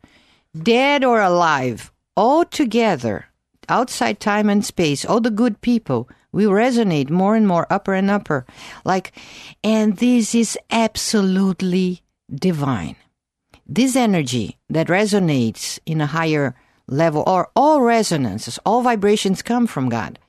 [0.60, 3.26] dead or alive, all together,
[3.70, 8.10] outside time and space, all the good people, we resonate more and more upper and
[8.10, 8.46] upper.
[8.84, 9.14] Like,
[9.64, 12.02] and this is absolutely
[12.34, 12.96] divine.
[13.66, 16.56] This energy that resonates in a higher
[16.88, 20.20] level, or all resonances, all vibrations come from God.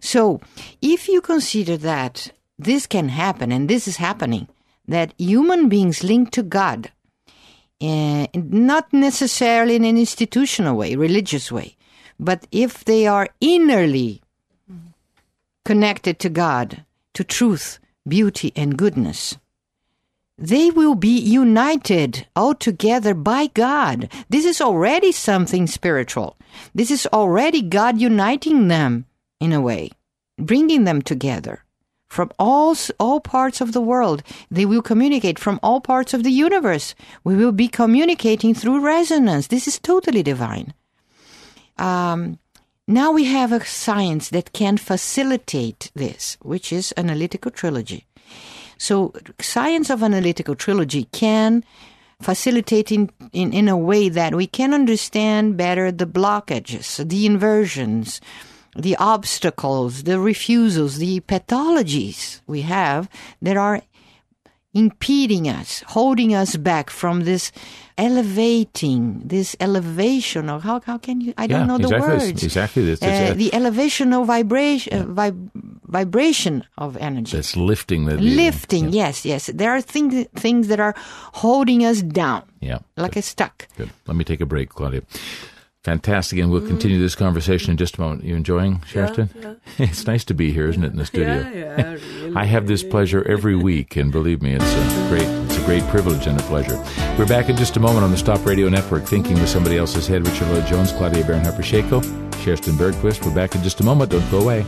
[0.00, 0.40] So,
[0.80, 4.48] if you consider that this can happen, and this is happening,
[4.86, 6.92] that human beings linked to God,
[7.82, 11.76] uh, not necessarily in an institutional way, religious way,
[12.18, 14.20] but if they are innerly
[15.64, 19.36] connected to God, to truth, beauty, and goodness,
[20.38, 24.10] they will be united all together by God.
[24.28, 26.36] This is already something spiritual.
[26.74, 29.06] This is already God uniting them
[29.40, 29.90] in a way,
[30.38, 31.64] bringing them together
[32.08, 34.22] from all all parts of the world.
[34.50, 36.94] They will communicate from all parts of the universe.
[37.24, 39.48] We will be communicating through resonance.
[39.48, 40.74] This is totally divine.
[41.78, 42.38] Um,
[42.88, 48.05] now we have a science that can facilitate this, which is analytical trilogy.
[48.78, 51.64] So, science of analytical trilogy can
[52.20, 58.20] facilitate in, in, in a way that we can understand better the blockages, the inversions,
[58.76, 63.08] the obstacles, the refusals, the pathologies we have
[63.42, 63.82] that are
[64.76, 67.50] impeding us, holding us back from this
[67.96, 71.32] elevating, this elevation of how how can you?
[71.38, 72.42] I don't Yeah, know the exactly words.
[72.44, 73.00] exactly this.
[73.02, 75.48] Uh, the elevational vibration, uh, vib-
[75.88, 77.32] vibration of energy.
[77.36, 79.46] That's lifting the Lifting, yes, yes.
[79.54, 80.94] There are things things that are
[81.32, 82.78] holding us down, Yeah.
[82.96, 83.66] like a stuck.
[83.78, 83.90] Good.
[84.06, 85.02] Let me take a break, Claudia.
[85.86, 86.70] Fantastic, and we'll mm-hmm.
[86.70, 88.24] continue this conversation in just a moment.
[88.24, 89.56] You enjoying, Kerstin?
[89.78, 91.48] it's nice to be here, isn't it, in the studio?
[91.48, 92.34] Yeah, yeah, really.
[92.34, 95.84] I have this pleasure every week, and believe me, it's a great, it's a great
[95.84, 96.76] privilege and a pleasure.
[97.16, 100.08] We're back in just a moment on the Stop Radio Network, thinking with somebody else's
[100.08, 100.26] head.
[100.26, 102.00] Richard Lloyd Jones, Claudia Bernhardt Pacheco,
[102.42, 103.24] Kerstin Bergquist.
[103.24, 104.10] We're back in just a moment.
[104.10, 104.64] Don't go away.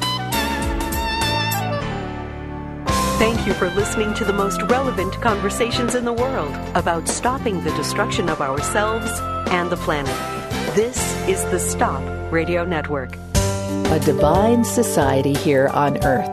[3.18, 7.72] Thank you for listening to the most relevant conversations in the world about stopping the
[7.72, 9.10] destruction of ourselves
[9.50, 10.37] and the planet.
[10.74, 13.16] This is the Stop Radio Network.
[13.34, 16.30] A divine society here on Earth.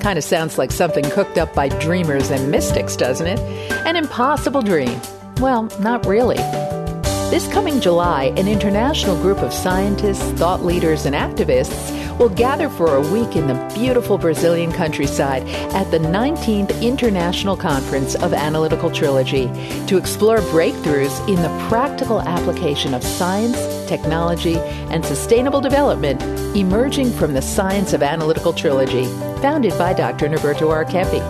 [0.00, 3.38] Kind of sounds like something cooked up by dreamers and mystics, doesn't it?
[3.86, 5.00] An impossible dream.
[5.40, 6.36] Well, not really.
[7.30, 12.96] This coming July, an international group of scientists, thought leaders, and activists will gather for
[12.96, 19.46] a week in the beautiful Brazilian countryside at the 19th International Conference of Analytical Trilogy
[19.86, 23.56] to explore breakthroughs in the practical application of science,
[23.88, 24.58] technology,
[24.90, 26.20] and sustainable development
[26.54, 29.06] emerging from the science of analytical trilogy,
[29.40, 30.28] founded by Dr.
[30.28, 30.84] Norberto R.
[30.84, 31.22] Keppe.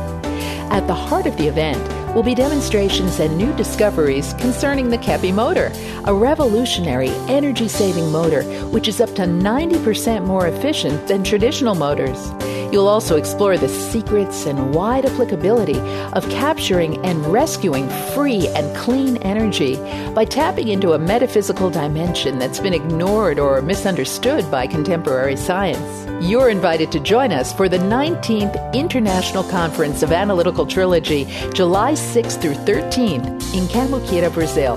[0.73, 1.81] At the heart of the event
[2.15, 5.73] will be demonstrations and new discoveries concerning the Keppe motor,
[6.05, 12.31] a revolutionary energy saving motor which is up to 90% more efficient than traditional motors.
[12.73, 15.81] You'll also explore the secrets and wide applicability
[16.13, 19.77] of capturing and rescuing free and clean energy
[20.15, 26.07] by tapping into a metaphysical dimension that's been ignored or misunderstood by contemporary science.
[26.25, 32.41] You're invited to join us for the 19th International Conference of Analytical Trilogy, July 6th
[32.41, 34.77] through 13th in Cambuquira, Brazil.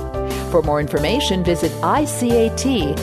[0.49, 2.93] For more information, visit icat.ws.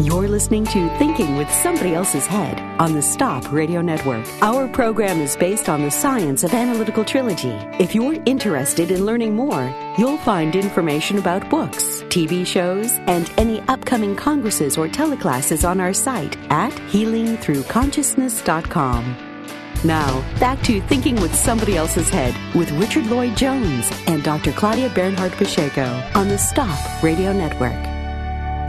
[0.00, 4.24] You're listening to Thinking with Somebody Else's Head on the Stop Radio Network.
[4.40, 7.50] Our program is based on the science of analytical trilogy.
[7.80, 13.60] If you're interested in learning more, you'll find information about books, TV shows, and any
[13.62, 19.16] upcoming congresses or teleclasses on our site at healingthroughconsciousness.com.
[19.82, 24.52] Now, back to Thinking with Somebody Else's Head with Richard Lloyd Jones and Dr.
[24.52, 27.97] Claudia Bernhardt Pacheco on the Stop Radio Network.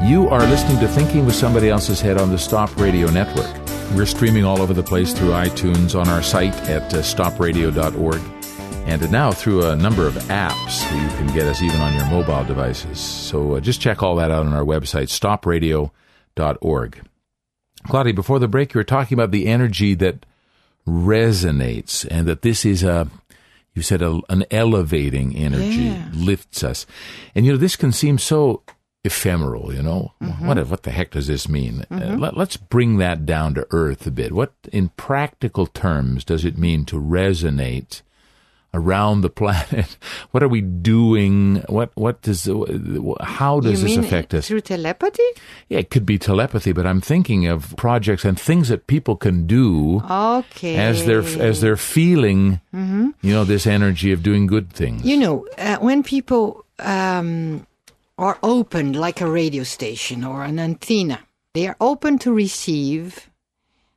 [0.02, 3.54] You are listening to Thinking with Somebody Else's Head on the Stop Radio Network.
[3.94, 8.22] We're streaming all over the place through iTunes, on our site at uh, stopradio.org,
[8.88, 10.84] and now through a number of apps.
[10.90, 12.98] You can get us even on your mobile devices.
[13.00, 17.02] So uh, just check all that out on our website, stopradio.org.
[17.88, 20.26] Claudia, before the break, you were talking about the energy that
[20.88, 23.08] resonates and that this is a
[23.76, 26.10] you said a, an elevating energy Yeah.
[26.14, 26.88] lifts us
[27.36, 28.64] and you know this can seem so
[29.04, 30.14] ephemeral you know?
[30.40, 31.86] What what the heck does this mean?
[31.92, 34.32] Uh, let, let's bring that down to earth a bit.
[34.32, 38.02] What in practical terms does it mean to resonate
[38.74, 39.98] around the planet?
[40.32, 41.64] What are we doing?
[41.70, 42.46] What what does
[43.22, 44.48] how does this affect us?
[44.48, 45.24] through telepathy?
[45.70, 49.48] yeah, it could be telepathy, but I'm thinking of projects and things that people can
[49.48, 50.76] do Okay.
[50.76, 55.04] as they're as they're feeling, you know, this energy of doing good things.
[55.04, 57.66] You know, uh, when people um,
[58.20, 61.20] are open, like a radio station or an antenna,
[61.54, 63.30] they are open to receive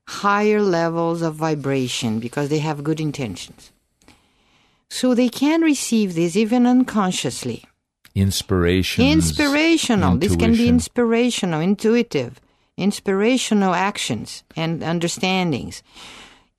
[0.08, 3.72] higher levels of vibration because they have good intentions.
[4.88, 7.64] So they can receive this even unconsciously.
[8.14, 9.04] Inspiration.
[9.04, 10.16] Inspirational.
[10.18, 12.40] This can be inspirational, intuitive,
[12.76, 15.82] inspirational actions and understandings.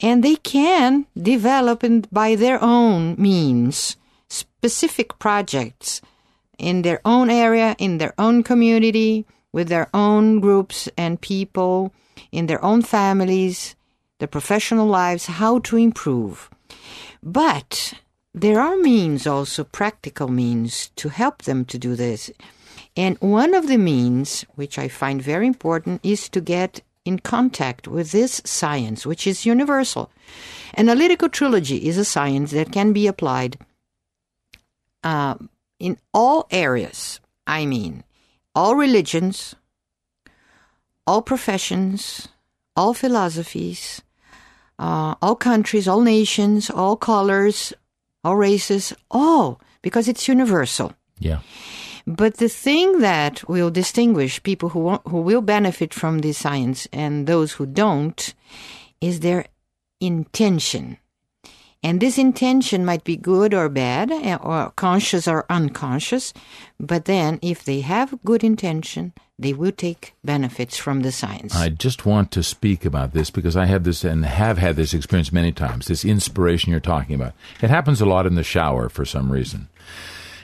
[0.01, 3.95] And they can develop in, by their own means
[4.27, 6.01] specific projects
[6.57, 11.93] in their own area, in their own community, with their own groups and people,
[12.31, 13.75] in their own families,
[14.19, 16.49] their professional lives, how to improve.
[17.21, 17.93] But
[18.33, 22.31] there are means also, practical means, to help them to do this.
[22.95, 27.87] And one of the means, which I find very important, is to get in contact
[27.87, 30.09] with this science, which is universal.
[30.77, 33.57] Analytical trilogy is a science that can be applied
[35.03, 35.35] uh,
[35.83, 37.19] in all areas.
[37.45, 38.05] I mean,
[38.55, 39.53] all religions,
[41.05, 42.29] all professions,
[42.73, 44.01] all philosophies,
[44.79, 47.73] uh, all countries, all nations, all colors,
[48.23, 50.93] all races, all, because it's universal.
[51.19, 51.39] Yeah.
[52.07, 56.87] But the thing that will distinguish people who wa- who will benefit from this science
[56.93, 58.33] and those who don't
[59.01, 59.45] is their
[59.99, 60.97] intention.
[61.83, 66.33] And this intention might be good or bad, eh, or conscious or unconscious.
[66.79, 71.53] But then, if they have good intention, they will take benefits from the science.
[71.55, 74.93] I just want to speak about this because I have this and have had this
[74.93, 75.87] experience many times.
[75.87, 77.33] This inspiration you're talking about.
[77.61, 79.67] It happens a lot in the shower for some reason.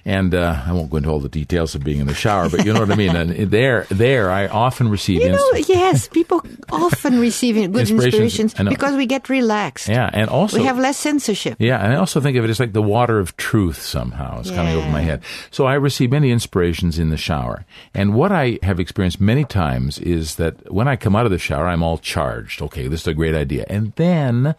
[0.05, 2.65] And uh, I won't go into all the details of being in the shower, but
[2.65, 3.15] you know what I mean.
[3.15, 5.21] And there, there, I often receive.
[5.21, 6.41] you know, yes, people
[6.71, 8.13] often receive good Inspirations,
[8.53, 9.87] inspirations because we get relaxed.
[9.87, 11.55] yeah, and also we have less censorship.
[11.59, 14.39] Yeah, and I also think of it as like the water of truth somehow.
[14.39, 15.21] It's coming over my head.
[15.51, 17.65] So I receive many inspirations in the shower.
[17.93, 21.37] And what I have experienced many times is that when I come out of the
[21.39, 22.61] shower, I'm all charged.
[22.61, 23.65] Okay, this is a great idea.
[23.69, 24.55] And then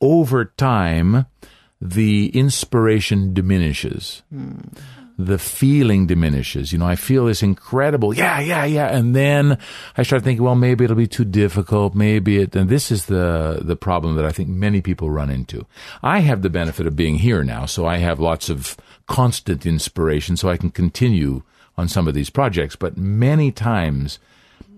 [0.00, 1.26] over time,
[1.80, 4.22] the inspiration diminishes.
[5.16, 6.72] The feeling diminishes.
[6.72, 8.88] You know, I feel this incredible, yeah, yeah, yeah.
[8.88, 9.58] And then
[9.96, 11.94] I start thinking, well, maybe it'll be too difficult.
[11.94, 15.66] Maybe it, and this is the, the problem that I think many people run into.
[16.02, 20.36] I have the benefit of being here now, so I have lots of constant inspiration,
[20.36, 21.42] so I can continue
[21.76, 22.74] on some of these projects.
[22.74, 24.18] But many times,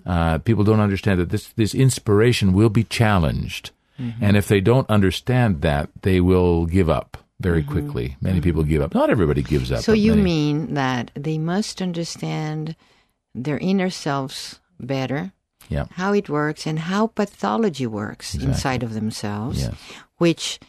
[0.05, 3.71] uh, people don't understand that this, this inspiration will be challenged.
[3.99, 4.25] Mm-hmm.
[4.25, 7.73] And if they don't understand that, they will give up very mm-hmm.
[7.73, 8.17] quickly.
[8.21, 8.45] Many mm-hmm.
[8.45, 8.95] people give up.
[8.95, 9.83] Not everybody gives up.
[9.83, 10.23] So you many.
[10.23, 12.77] mean that they must understand
[13.35, 15.33] their inner selves better,
[15.69, 15.87] Yeah.
[15.93, 19.75] how it works, and how pathology works inside of themselves, Yes.
[20.19, 20.61] which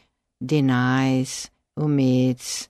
[0.46, 2.70] denies, omits,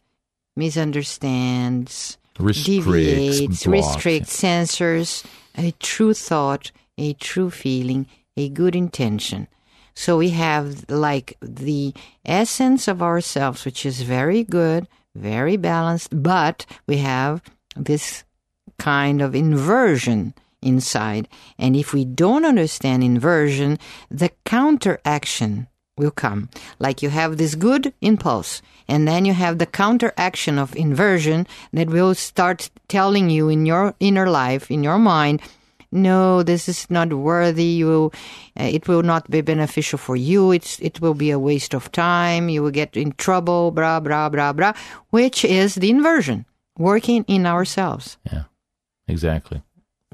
[0.55, 3.95] misunderstands, Restricts, deviates, blocks.
[3.95, 5.23] restricts, censors
[5.57, 9.47] a true thought, a true feeling, a good intention.
[9.97, 11.91] So we have like the
[12.23, 17.41] essence of ourselves, which is very good, very balanced, but we have
[17.75, 18.23] this
[18.77, 21.27] kind of inversion inside.
[21.57, 23.79] And if we don't understand inversion,
[24.11, 25.67] the counteraction
[25.97, 26.49] will come.
[26.77, 31.89] Like you have this good impulse, and then you have the counteraction of inversion that
[31.89, 35.41] will start telling you in your inner life, in your mind,
[35.97, 37.63] no, this is not worthy.
[37.63, 38.11] You,
[38.59, 40.51] uh, it will not be beneficial for you.
[40.51, 42.49] It's, it will be a waste of time.
[42.49, 44.73] You will get in trouble, blah, blah, blah, blah,
[45.09, 46.45] which is the inversion
[46.77, 48.17] working in ourselves.
[48.31, 48.43] Yeah.
[49.07, 49.61] Exactly.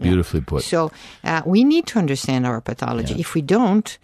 [0.02, 0.64] Beautifully put.
[0.64, 0.92] So
[1.24, 3.20] uh, we need to understand our pathology.
[3.20, 3.98] If we don't,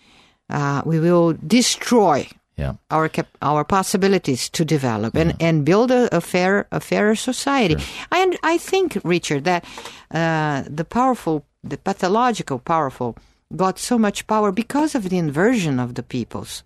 [0.49, 2.27] uh, we will destroy
[2.57, 2.73] yeah.
[2.91, 7.75] our cap- our possibilities to develop and, and build a, a fair a fairer society.
[8.11, 9.65] And I think, Richard, that
[10.11, 13.17] uh, the powerful, the pathological powerful,
[13.55, 16.63] got so much power because of the inversion of the peoples,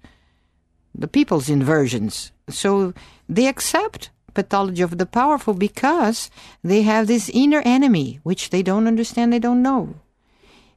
[0.93, 2.31] the people's inversions.
[2.49, 2.93] So
[3.27, 6.29] they accept pathology of the powerful because
[6.63, 9.95] they have this inner enemy which they don't understand, they don't know.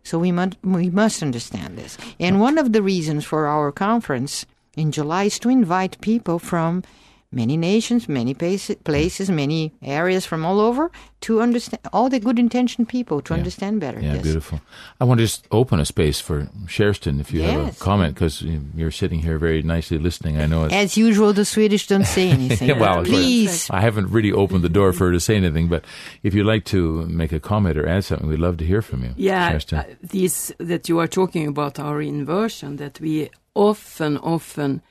[0.02, 1.98] So we must we must understand this.
[2.20, 4.46] And one of the reasons for our conference
[4.76, 6.84] in July is to invite people from
[7.32, 10.90] many nations, many places, places many areas from all over
[11.22, 14.00] to understand all the good intentioned people to understand better.
[14.00, 14.22] Yeah, yes.
[14.22, 14.60] beautiful.
[15.00, 18.42] I want to just open a space for Kerstin if you have a comment because
[18.42, 20.38] you're sitting here very nicely listening.
[20.40, 20.74] I know it's.
[20.74, 22.78] As usual, the Swedish don't say anything.
[22.78, 23.68] well, please.
[23.70, 25.84] I haven't really opened the door for her to say anything, but
[26.22, 29.04] if you'd like to make a comment or add something, we'd love to hear from
[29.04, 29.14] you.
[29.16, 29.78] Yeah, Kerstin.
[29.78, 34.82] uh, this that you are talking about our inversion that we often, often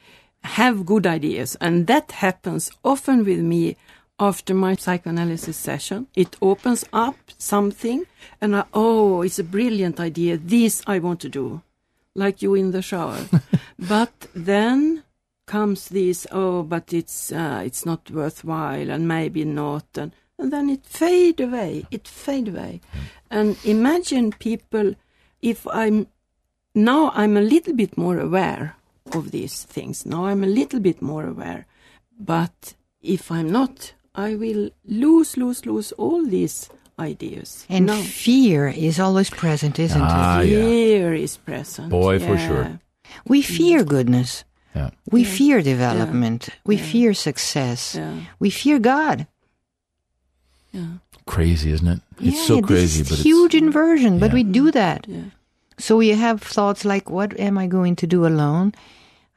[0.45, 3.75] have good ideas, and that happens often with me
[4.19, 6.07] after my psychoanalysis session.
[6.15, 8.05] It opens up something,
[8.39, 10.37] and I, oh, it's a brilliant idea.
[10.37, 11.61] This I want to do,
[12.13, 13.25] like you in the shower.
[13.79, 15.03] but then
[15.45, 20.69] comes this, oh, but it's uh, it's not worthwhile, and maybe not, and and then
[20.69, 21.85] it fade away.
[21.91, 22.81] It fade away,
[23.29, 24.95] and imagine people.
[25.41, 26.07] If I'm
[26.73, 28.75] now, I'm a little bit more aware
[29.13, 30.05] of these things.
[30.05, 31.65] Now I'm a little bit more aware,
[32.19, 37.65] but if I'm not, I will lose, lose, lose all these ideas.
[37.69, 38.01] And no.
[38.01, 40.47] fear is always present, isn't Ah, it?
[40.49, 40.61] yeah.
[40.63, 41.89] Fear is present.
[41.89, 42.79] Boy, for sure.
[43.27, 44.43] We fear goodness.
[44.75, 44.89] Yeah.
[45.11, 46.49] We fear development.
[46.65, 46.83] We Yeah.
[46.83, 47.95] fear success.
[47.95, 49.27] Yeah, We fear God.
[50.71, 52.01] yeah, Crazy, isn't it?
[52.19, 53.63] It's yeah, so this crazy, is but huge it's.
[53.63, 55.07] inversion, but we do that.
[55.77, 55.83] Yeah.
[55.83, 58.73] So we have thoughts like, what am I going to do alone?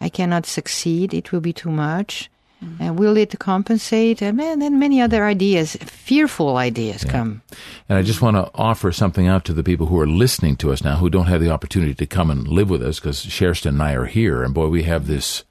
[0.01, 1.13] I cannot succeed.
[1.13, 2.31] It will be too much.
[2.65, 2.83] Mm-hmm.
[2.83, 4.21] And will it compensate?
[4.21, 7.43] And then many other ideas, fearful ideas come.
[7.89, 10.73] And I just want to offer something out to the people who are listening to
[10.73, 13.69] us now who don't have the opportunity to come and live with us because Kerstin
[13.69, 14.43] and I are here.
[14.43, 15.45] And boy, we have this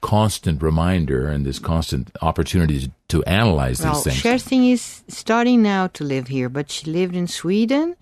[0.00, 4.22] constant reminder and this constant opportunity to analyze well, these things.
[4.22, 7.96] Kerstin is starting now to live here, but she lived in Sweden,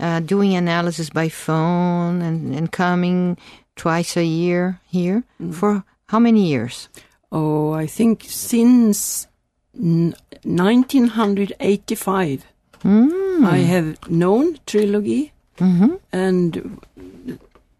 [0.00, 3.36] uh, doing analysis by phone and, and coming
[3.76, 5.54] twice a year here mm.
[5.54, 6.88] for how many years?
[7.30, 9.26] Oh, I think since
[9.74, 12.46] n- 1985,
[12.84, 13.46] mm.
[13.46, 15.94] I have known Trilogy, mm-hmm.
[16.12, 16.80] and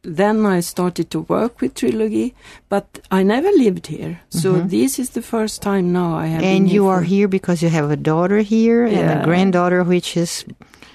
[0.02, 2.34] then I started to work with Trilogy,
[2.68, 4.20] but I never lived here.
[4.30, 4.68] So mm-hmm.
[4.68, 6.42] this is the first time now I have.
[6.42, 10.44] And you are here because you have a daughter here and a granddaughter, which is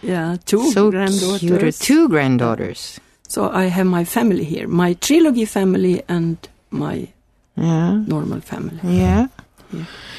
[0.04, 1.40] Yeah, two so granddaughters.
[1.40, 1.76] cute.
[1.80, 3.00] Two granddaughters.
[3.28, 6.38] So I have my family here, my Trilogy family and
[6.70, 7.08] my
[7.58, 8.04] Yeah.
[8.08, 8.80] normal family.
[8.84, 9.28] Yeah.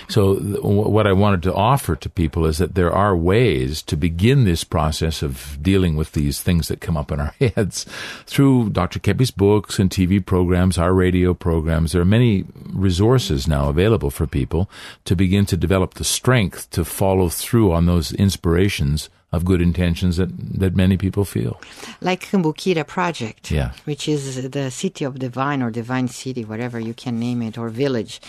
[0.09, 3.83] So, th- wh- what I wanted to offer to people is that there are ways
[3.83, 7.87] to begin this process of dealing with these things that come up in our heads
[8.27, 8.99] through Dr.
[8.99, 11.93] Keppe's books and TV programs, our radio programs.
[11.93, 14.69] There are many resources now available for people
[15.05, 20.17] to begin to develop the strength to follow through on those inspirations of good intentions
[20.17, 21.61] that, that many people feel.
[22.01, 23.51] Like Cambuquira Project.
[23.51, 23.73] Yeah.
[23.85, 27.69] Which is the city of divine or divine city, whatever you can name it, or
[27.69, 28.21] village.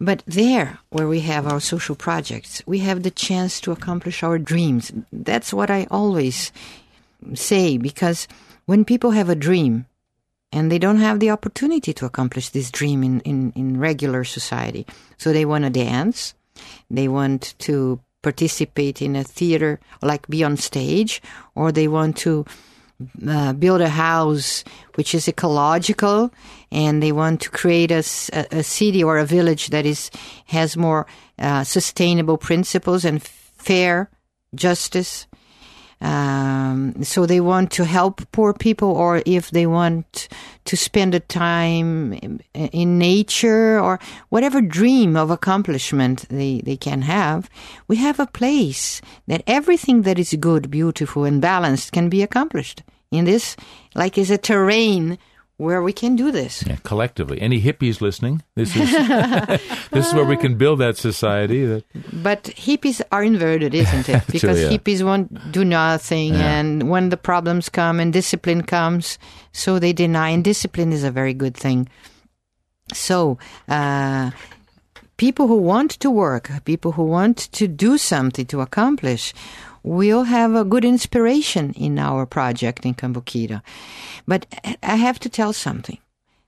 [0.00, 4.38] But there, where we have our social projects, we have the chance to accomplish our
[4.38, 4.92] dreams.
[5.12, 6.50] That's what I always
[7.34, 8.26] say because
[8.66, 9.86] when people have a dream
[10.52, 14.86] and they don't have the opportunity to accomplish this dream in, in, in regular society,
[15.18, 16.34] so they want to dance,
[16.90, 21.20] they want to participate in a theater, like be on stage,
[21.54, 22.44] or they want to
[23.26, 24.64] uh, build a house
[24.94, 26.32] which is ecological
[26.70, 28.04] and they want to create a,
[28.52, 30.10] a city or a village that is
[30.46, 31.06] has more
[31.38, 34.08] uh, sustainable principles and fair
[34.54, 35.26] justice
[36.02, 40.28] um, so they want to help poor people or if they want
[40.64, 47.02] to spend a time in, in nature or whatever dream of accomplishment they, they can
[47.02, 47.48] have
[47.86, 52.82] we have a place that everything that is good beautiful and balanced can be accomplished
[53.12, 53.56] in this
[53.94, 55.18] like is a terrain
[55.58, 57.40] where we can do this Yeah, collectively.
[57.40, 58.42] Any hippies listening?
[58.56, 58.90] This is
[59.92, 61.64] this is where we can build that society.
[61.66, 61.84] That
[62.22, 64.22] But hippies are inverted, isn't it?
[64.32, 64.70] Because yeah.
[64.70, 66.58] hippies won't do nothing, Yeah.
[66.60, 69.18] and when the problems come and discipline comes,
[69.52, 70.30] so they deny.
[70.30, 71.88] And discipline is a very good thing.
[72.92, 73.38] So,
[73.68, 74.30] uh,
[75.16, 79.32] people who want to work, people who want to do something to accomplish,
[79.82, 83.62] will have a good inspiration in our project in Cambuquira.
[84.26, 84.46] But
[84.82, 85.98] I have to tell something.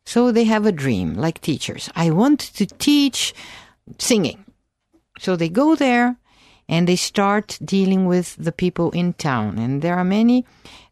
[0.07, 1.91] So they have a dream, like teachers.
[1.97, 3.35] I want to teach
[3.99, 4.45] singing.
[5.19, 6.17] So they go there
[6.69, 9.59] and they start dealing with the people in town.
[9.59, 10.45] And there are many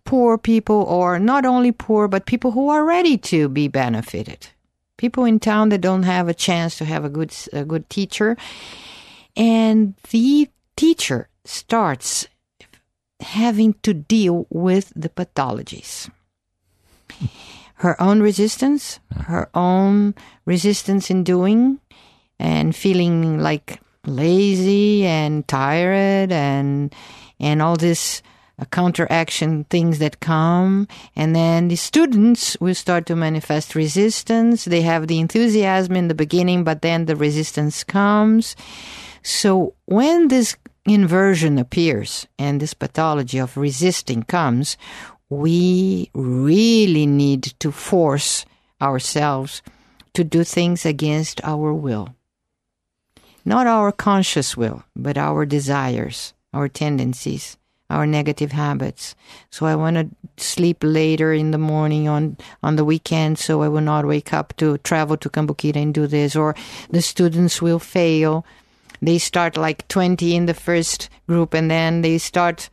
[0.04, 4.48] poor people, or not only poor, but people who are ready to be benefited.
[4.96, 8.36] People in town that don't have a chance to have a good, a good teacher.
[9.36, 12.28] And the teacher starts
[13.22, 16.10] having to deal with the pathologies.
[17.76, 20.14] Her own resistance, her own
[20.44, 21.80] resistance in doing,
[22.38, 26.92] and feeling like lazy and tired and
[27.38, 28.22] and all this
[28.58, 30.86] uh, counteraction things that come.
[31.16, 34.64] And then the students will start to manifest resistance.
[34.64, 38.56] They have the enthusiasm in the beginning but then the resistance comes.
[39.22, 44.76] So when this inversion appears and this pathology of resisting comes
[45.28, 48.44] we really need to force
[48.80, 49.62] ourselves
[50.12, 52.14] to do things against our will
[53.44, 57.56] not our conscious will, but our desires, our tendencies,
[57.90, 59.14] our negative habits.
[59.50, 60.08] So I want to
[60.42, 64.56] sleep later in the morning on, on the weekend so I will not wake up
[64.58, 66.36] to travel to Cambuquira and do this.
[66.36, 66.54] Or
[66.90, 68.46] the students will fail.
[69.02, 72.70] They start like 20 in the first group and then they start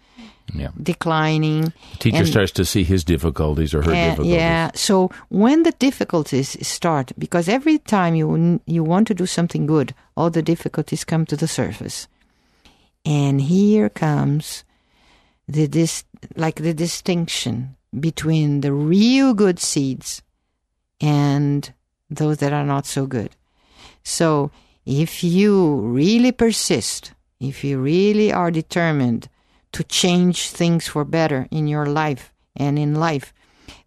[0.53, 0.69] yeah.
[0.82, 1.73] declining.
[1.99, 4.34] Teacher And- starts to see his difficulties or her Uh, difficulties.
[4.34, 4.69] yeah.
[4.75, 9.93] So when the difficulties start, because every time you you want to do something good,
[10.15, 12.07] all the difficulties come to the surface,
[13.05, 14.63] and here comes
[15.47, 16.03] the this
[16.36, 20.21] like the distinction between the real good seeds
[21.01, 21.73] and
[22.15, 23.30] those that are not so good.
[24.03, 24.51] So
[24.90, 29.30] if you really persist, if you really are determined
[29.72, 33.32] to change things for better in your life and in life,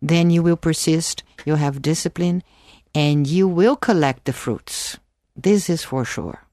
[0.00, 2.40] then you will persist, you'll have discipline,
[2.94, 4.96] and you will collect the fruits.
[5.34, 6.46] This is for sure.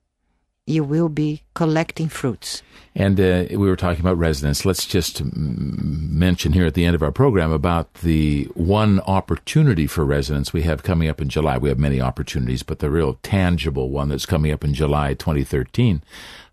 [0.70, 2.62] You will be collecting fruits.
[2.96, 4.66] And uh, we were talking about residents.
[4.66, 10.04] Let's just mention here at the end of our program about the one opportunity for
[10.06, 11.58] residents we have coming up in July.
[11.58, 16.04] We have many opportunities, but the real tangible one that's coming up in July 2013,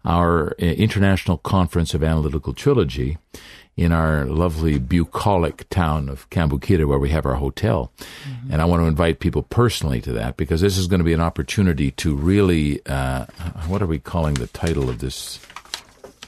[0.05, 3.19] our uh, International Conference of Analytical Trilogy
[3.77, 7.93] in our lovely bucolic town of Cambuquira, where we have our hotel.
[7.99, 8.53] Mm-hmm.
[8.53, 11.13] And I want to invite people personally to that because this is going to be
[11.13, 13.27] an opportunity to really, uh,
[13.67, 15.39] what are we calling the title of this?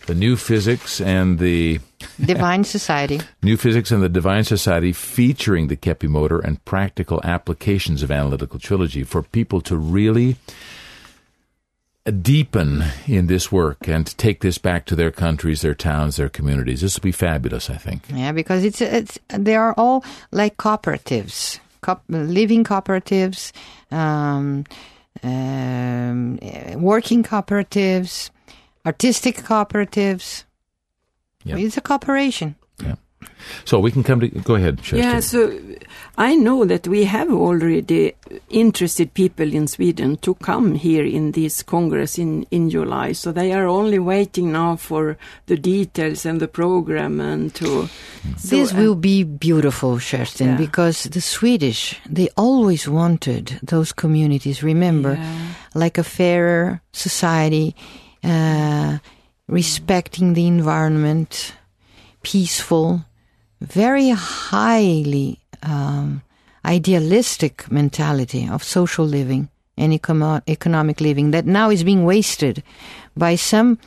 [0.07, 1.81] The New Physics and the
[2.25, 3.21] Divine Society.
[3.43, 8.59] New Physics and the Divine Society featuring the Keppe motor and practical applications of analytical
[8.59, 10.37] trilogy for people to really
[12.11, 16.81] deepen in this work and take this back to their countries, their towns, their communities.
[16.81, 18.05] This will be fabulous, I think.
[18.13, 23.53] Yeah, because it's it's they are all like cooperatives, co- living cooperatives,
[23.91, 24.65] um,
[25.23, 26.39] um,
[26.81, 28.31] working cooperatives,
[28.87, 30.45] artistic cooperatives.
[31.45, 31.59] Yep.
[31.59, 32.57] It's a cooperation.
[32.83, 32.97] Yeah.
[33.65, 34.79] So we can come to go ahead.
[34.79, 34.99] Kerstin.
[34.99, 35.21] Yeah.
[35.21, 35.59] So
[36.19, 38.15] I know that we have already
[38.51, 43.13] interested people in Sweden to come here in this congress in in July.
[43.13, 45.17] So they are only waiting now for
[45.47, 47.89] the details and the program and to.
[48.37, 50.57] So, this will be beautiful, Kerstin, yeah.
[50.57, 54.61] because the Swedish they always wanted those communities.
[54.65, 55.55] Remember, yeah.
[55.75, 57.77] like a fairer society.
[58.25, 58.99] Uh,
[59.47, 61.55] respecting the environment,
[62.23, 63.05] peaceful,
[63.61, 66.23] very highly um,
[66.65, 72.63] idealistic mentality of social living and econo- economic living that now is being wasted
[73.17, 73.79] by some.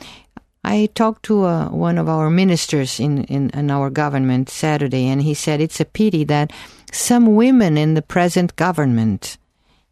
[0.64, 5.22] I talked to uh, one of our ministers in, in, in our government Saturday, and
[5.22, 6.52] he said it's a pity that
[6.92, 9.38] some women in the present government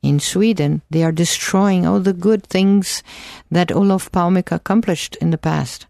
[0.01, 3.03] in Sweden they are destroying all the good things
[3.51, 5.87] that Olof Palme accomplished in the past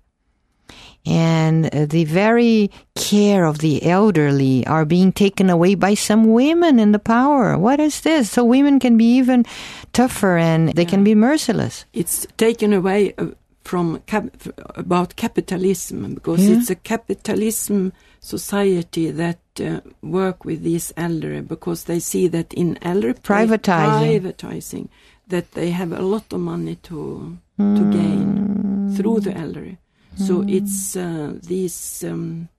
[1.06, 6.92] and the very care of the elderly are being taken away by some women in
[6.92, 7.58] the power.
[7.58, 8.30] What is this?
[8.32, 9.46] So women can be even
[9.94, 10.90] tougher and they yeah.
[10.90, 11.86] can be merciless.
[11.94, 13.28] It's taken away uh,
[13.64, 14.36] from cap-
[14.76, 16.58] about capitalism because yeah.
[16.58, 22.78] it's a capitalism society that uh, work with these elderly because they see that in
[22.82, 24.22] elderly privatizing.
[24.22, 24.90] privatizing
[25.28, 27.78] that they have a lot of money to mm.
[27.78, 29.78] to gain through the elderly.
[30.20, 30.54] So mm.
[30.54, 32.04] it's uh, these.
[32.04, 32.50] Um,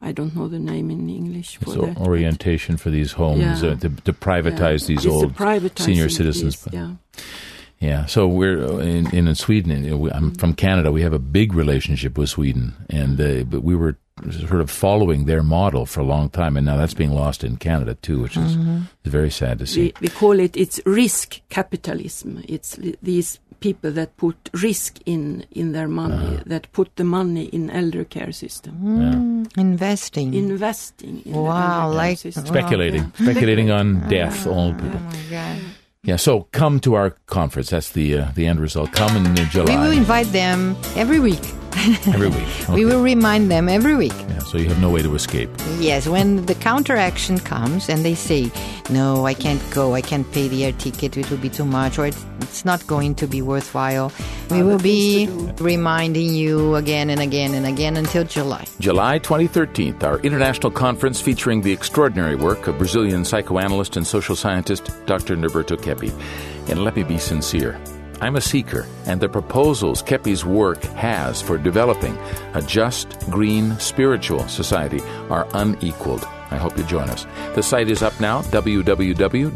[0.00, 1.96] I don't know the name in English for so that.
[1.96, 3.70] orientation for these homes yeah.
[3.70, 4.88] uh, to, to, privatize yeah.
[4.88, 6.62] these it's old senior citizens.
[6.62, 6.90] These, yeah.
[7.80, 9.70] Yeah, so we're uh, in, in Sweden.
[10.12, 10.92] I'm from Canada.
[10.92, 13.96] We have a big relationship with Sweden, and uh, but we were
[14.30, 17.56] sort of following their model for a long time, and now that's being lost in
[17.56, 18.82] Canada too, which is, mm-hmm.
[19.04, 19.92] very sad to see.
[20.00, 22.42] We, we, call it it's risk capitalism.
[22.48, 26.44] It's these people that put risk in in their money, uh-huh.
[26.46, 28.78] that put the money in elder care system.
[28.82, 29.60] Mm, yeah.
[29.60, 30.34] Investing.
[30.34, 31.22] Investing.
[31.24, 32.46] In wow, like system.
[32.46, 33.30] speculating, wow, yeah.
[33.30, 34.46] speculating on death.
[34.46, 35.00] All people.
[35.02, 35.58] Oh my God.
[36.04, 37.70] Yeah, so come to our conference.
[37.70, 38.92] That's the uh, the end result.
[38.92, 39.74] Come in July.
[39.74, 41.63] We will invite them every week.
[42.06, 42.48] every week.
[42.62, 42.74] Okay.
[42.74, 44.12] We will remind them every week.
[44.12, 45.50] Yeah, so you have no way to escape.
[45.78, 48.50] Yes, when the counteraction comes and they say,
[48.90, 51.98] no, I can't go, I can't pay the air ticket, it will be too much,
[51.98, 54.12] or it's, it's not going to be worthwhile,
[54.50, 55.26] we will be
[55.58, 58.66] reminding you again and again and again until July.
[58.78, 64.90] July 2013, our international conference featuring the extraordinary work of Brazilian psychoanalyst and social scientist
[65.06, 65.36] Dr.
[65.36, 66.12] Norberto Keppe.
[66.68, 67.78] And let me be sincere.
[68.24, 72.16] I'm a seeker, and the proposals Keppe's work has for developing
[72.54, 76.24] a just, green, spiritual society are unequaled.
[76.50, 77.26] I hope you join us.
[77.54, 79.52] The site is up now www.icat.ws.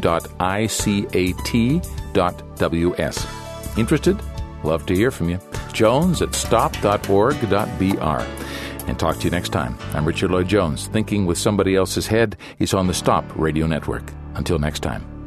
[3.77, 4.21] Interested?
[4.63, 5.39] Love to hear from you.
[5.73, 7.55] Jones at stop.org.br.
[8.87, 9.79] And talk to you next time.
[9.95, 10.85] I'm Richard Lloyd Jones.
[10.85, 14.03] Thinking with somebody else's head is on the Stop Radio Network.
[14.35, 15.18] Until next time.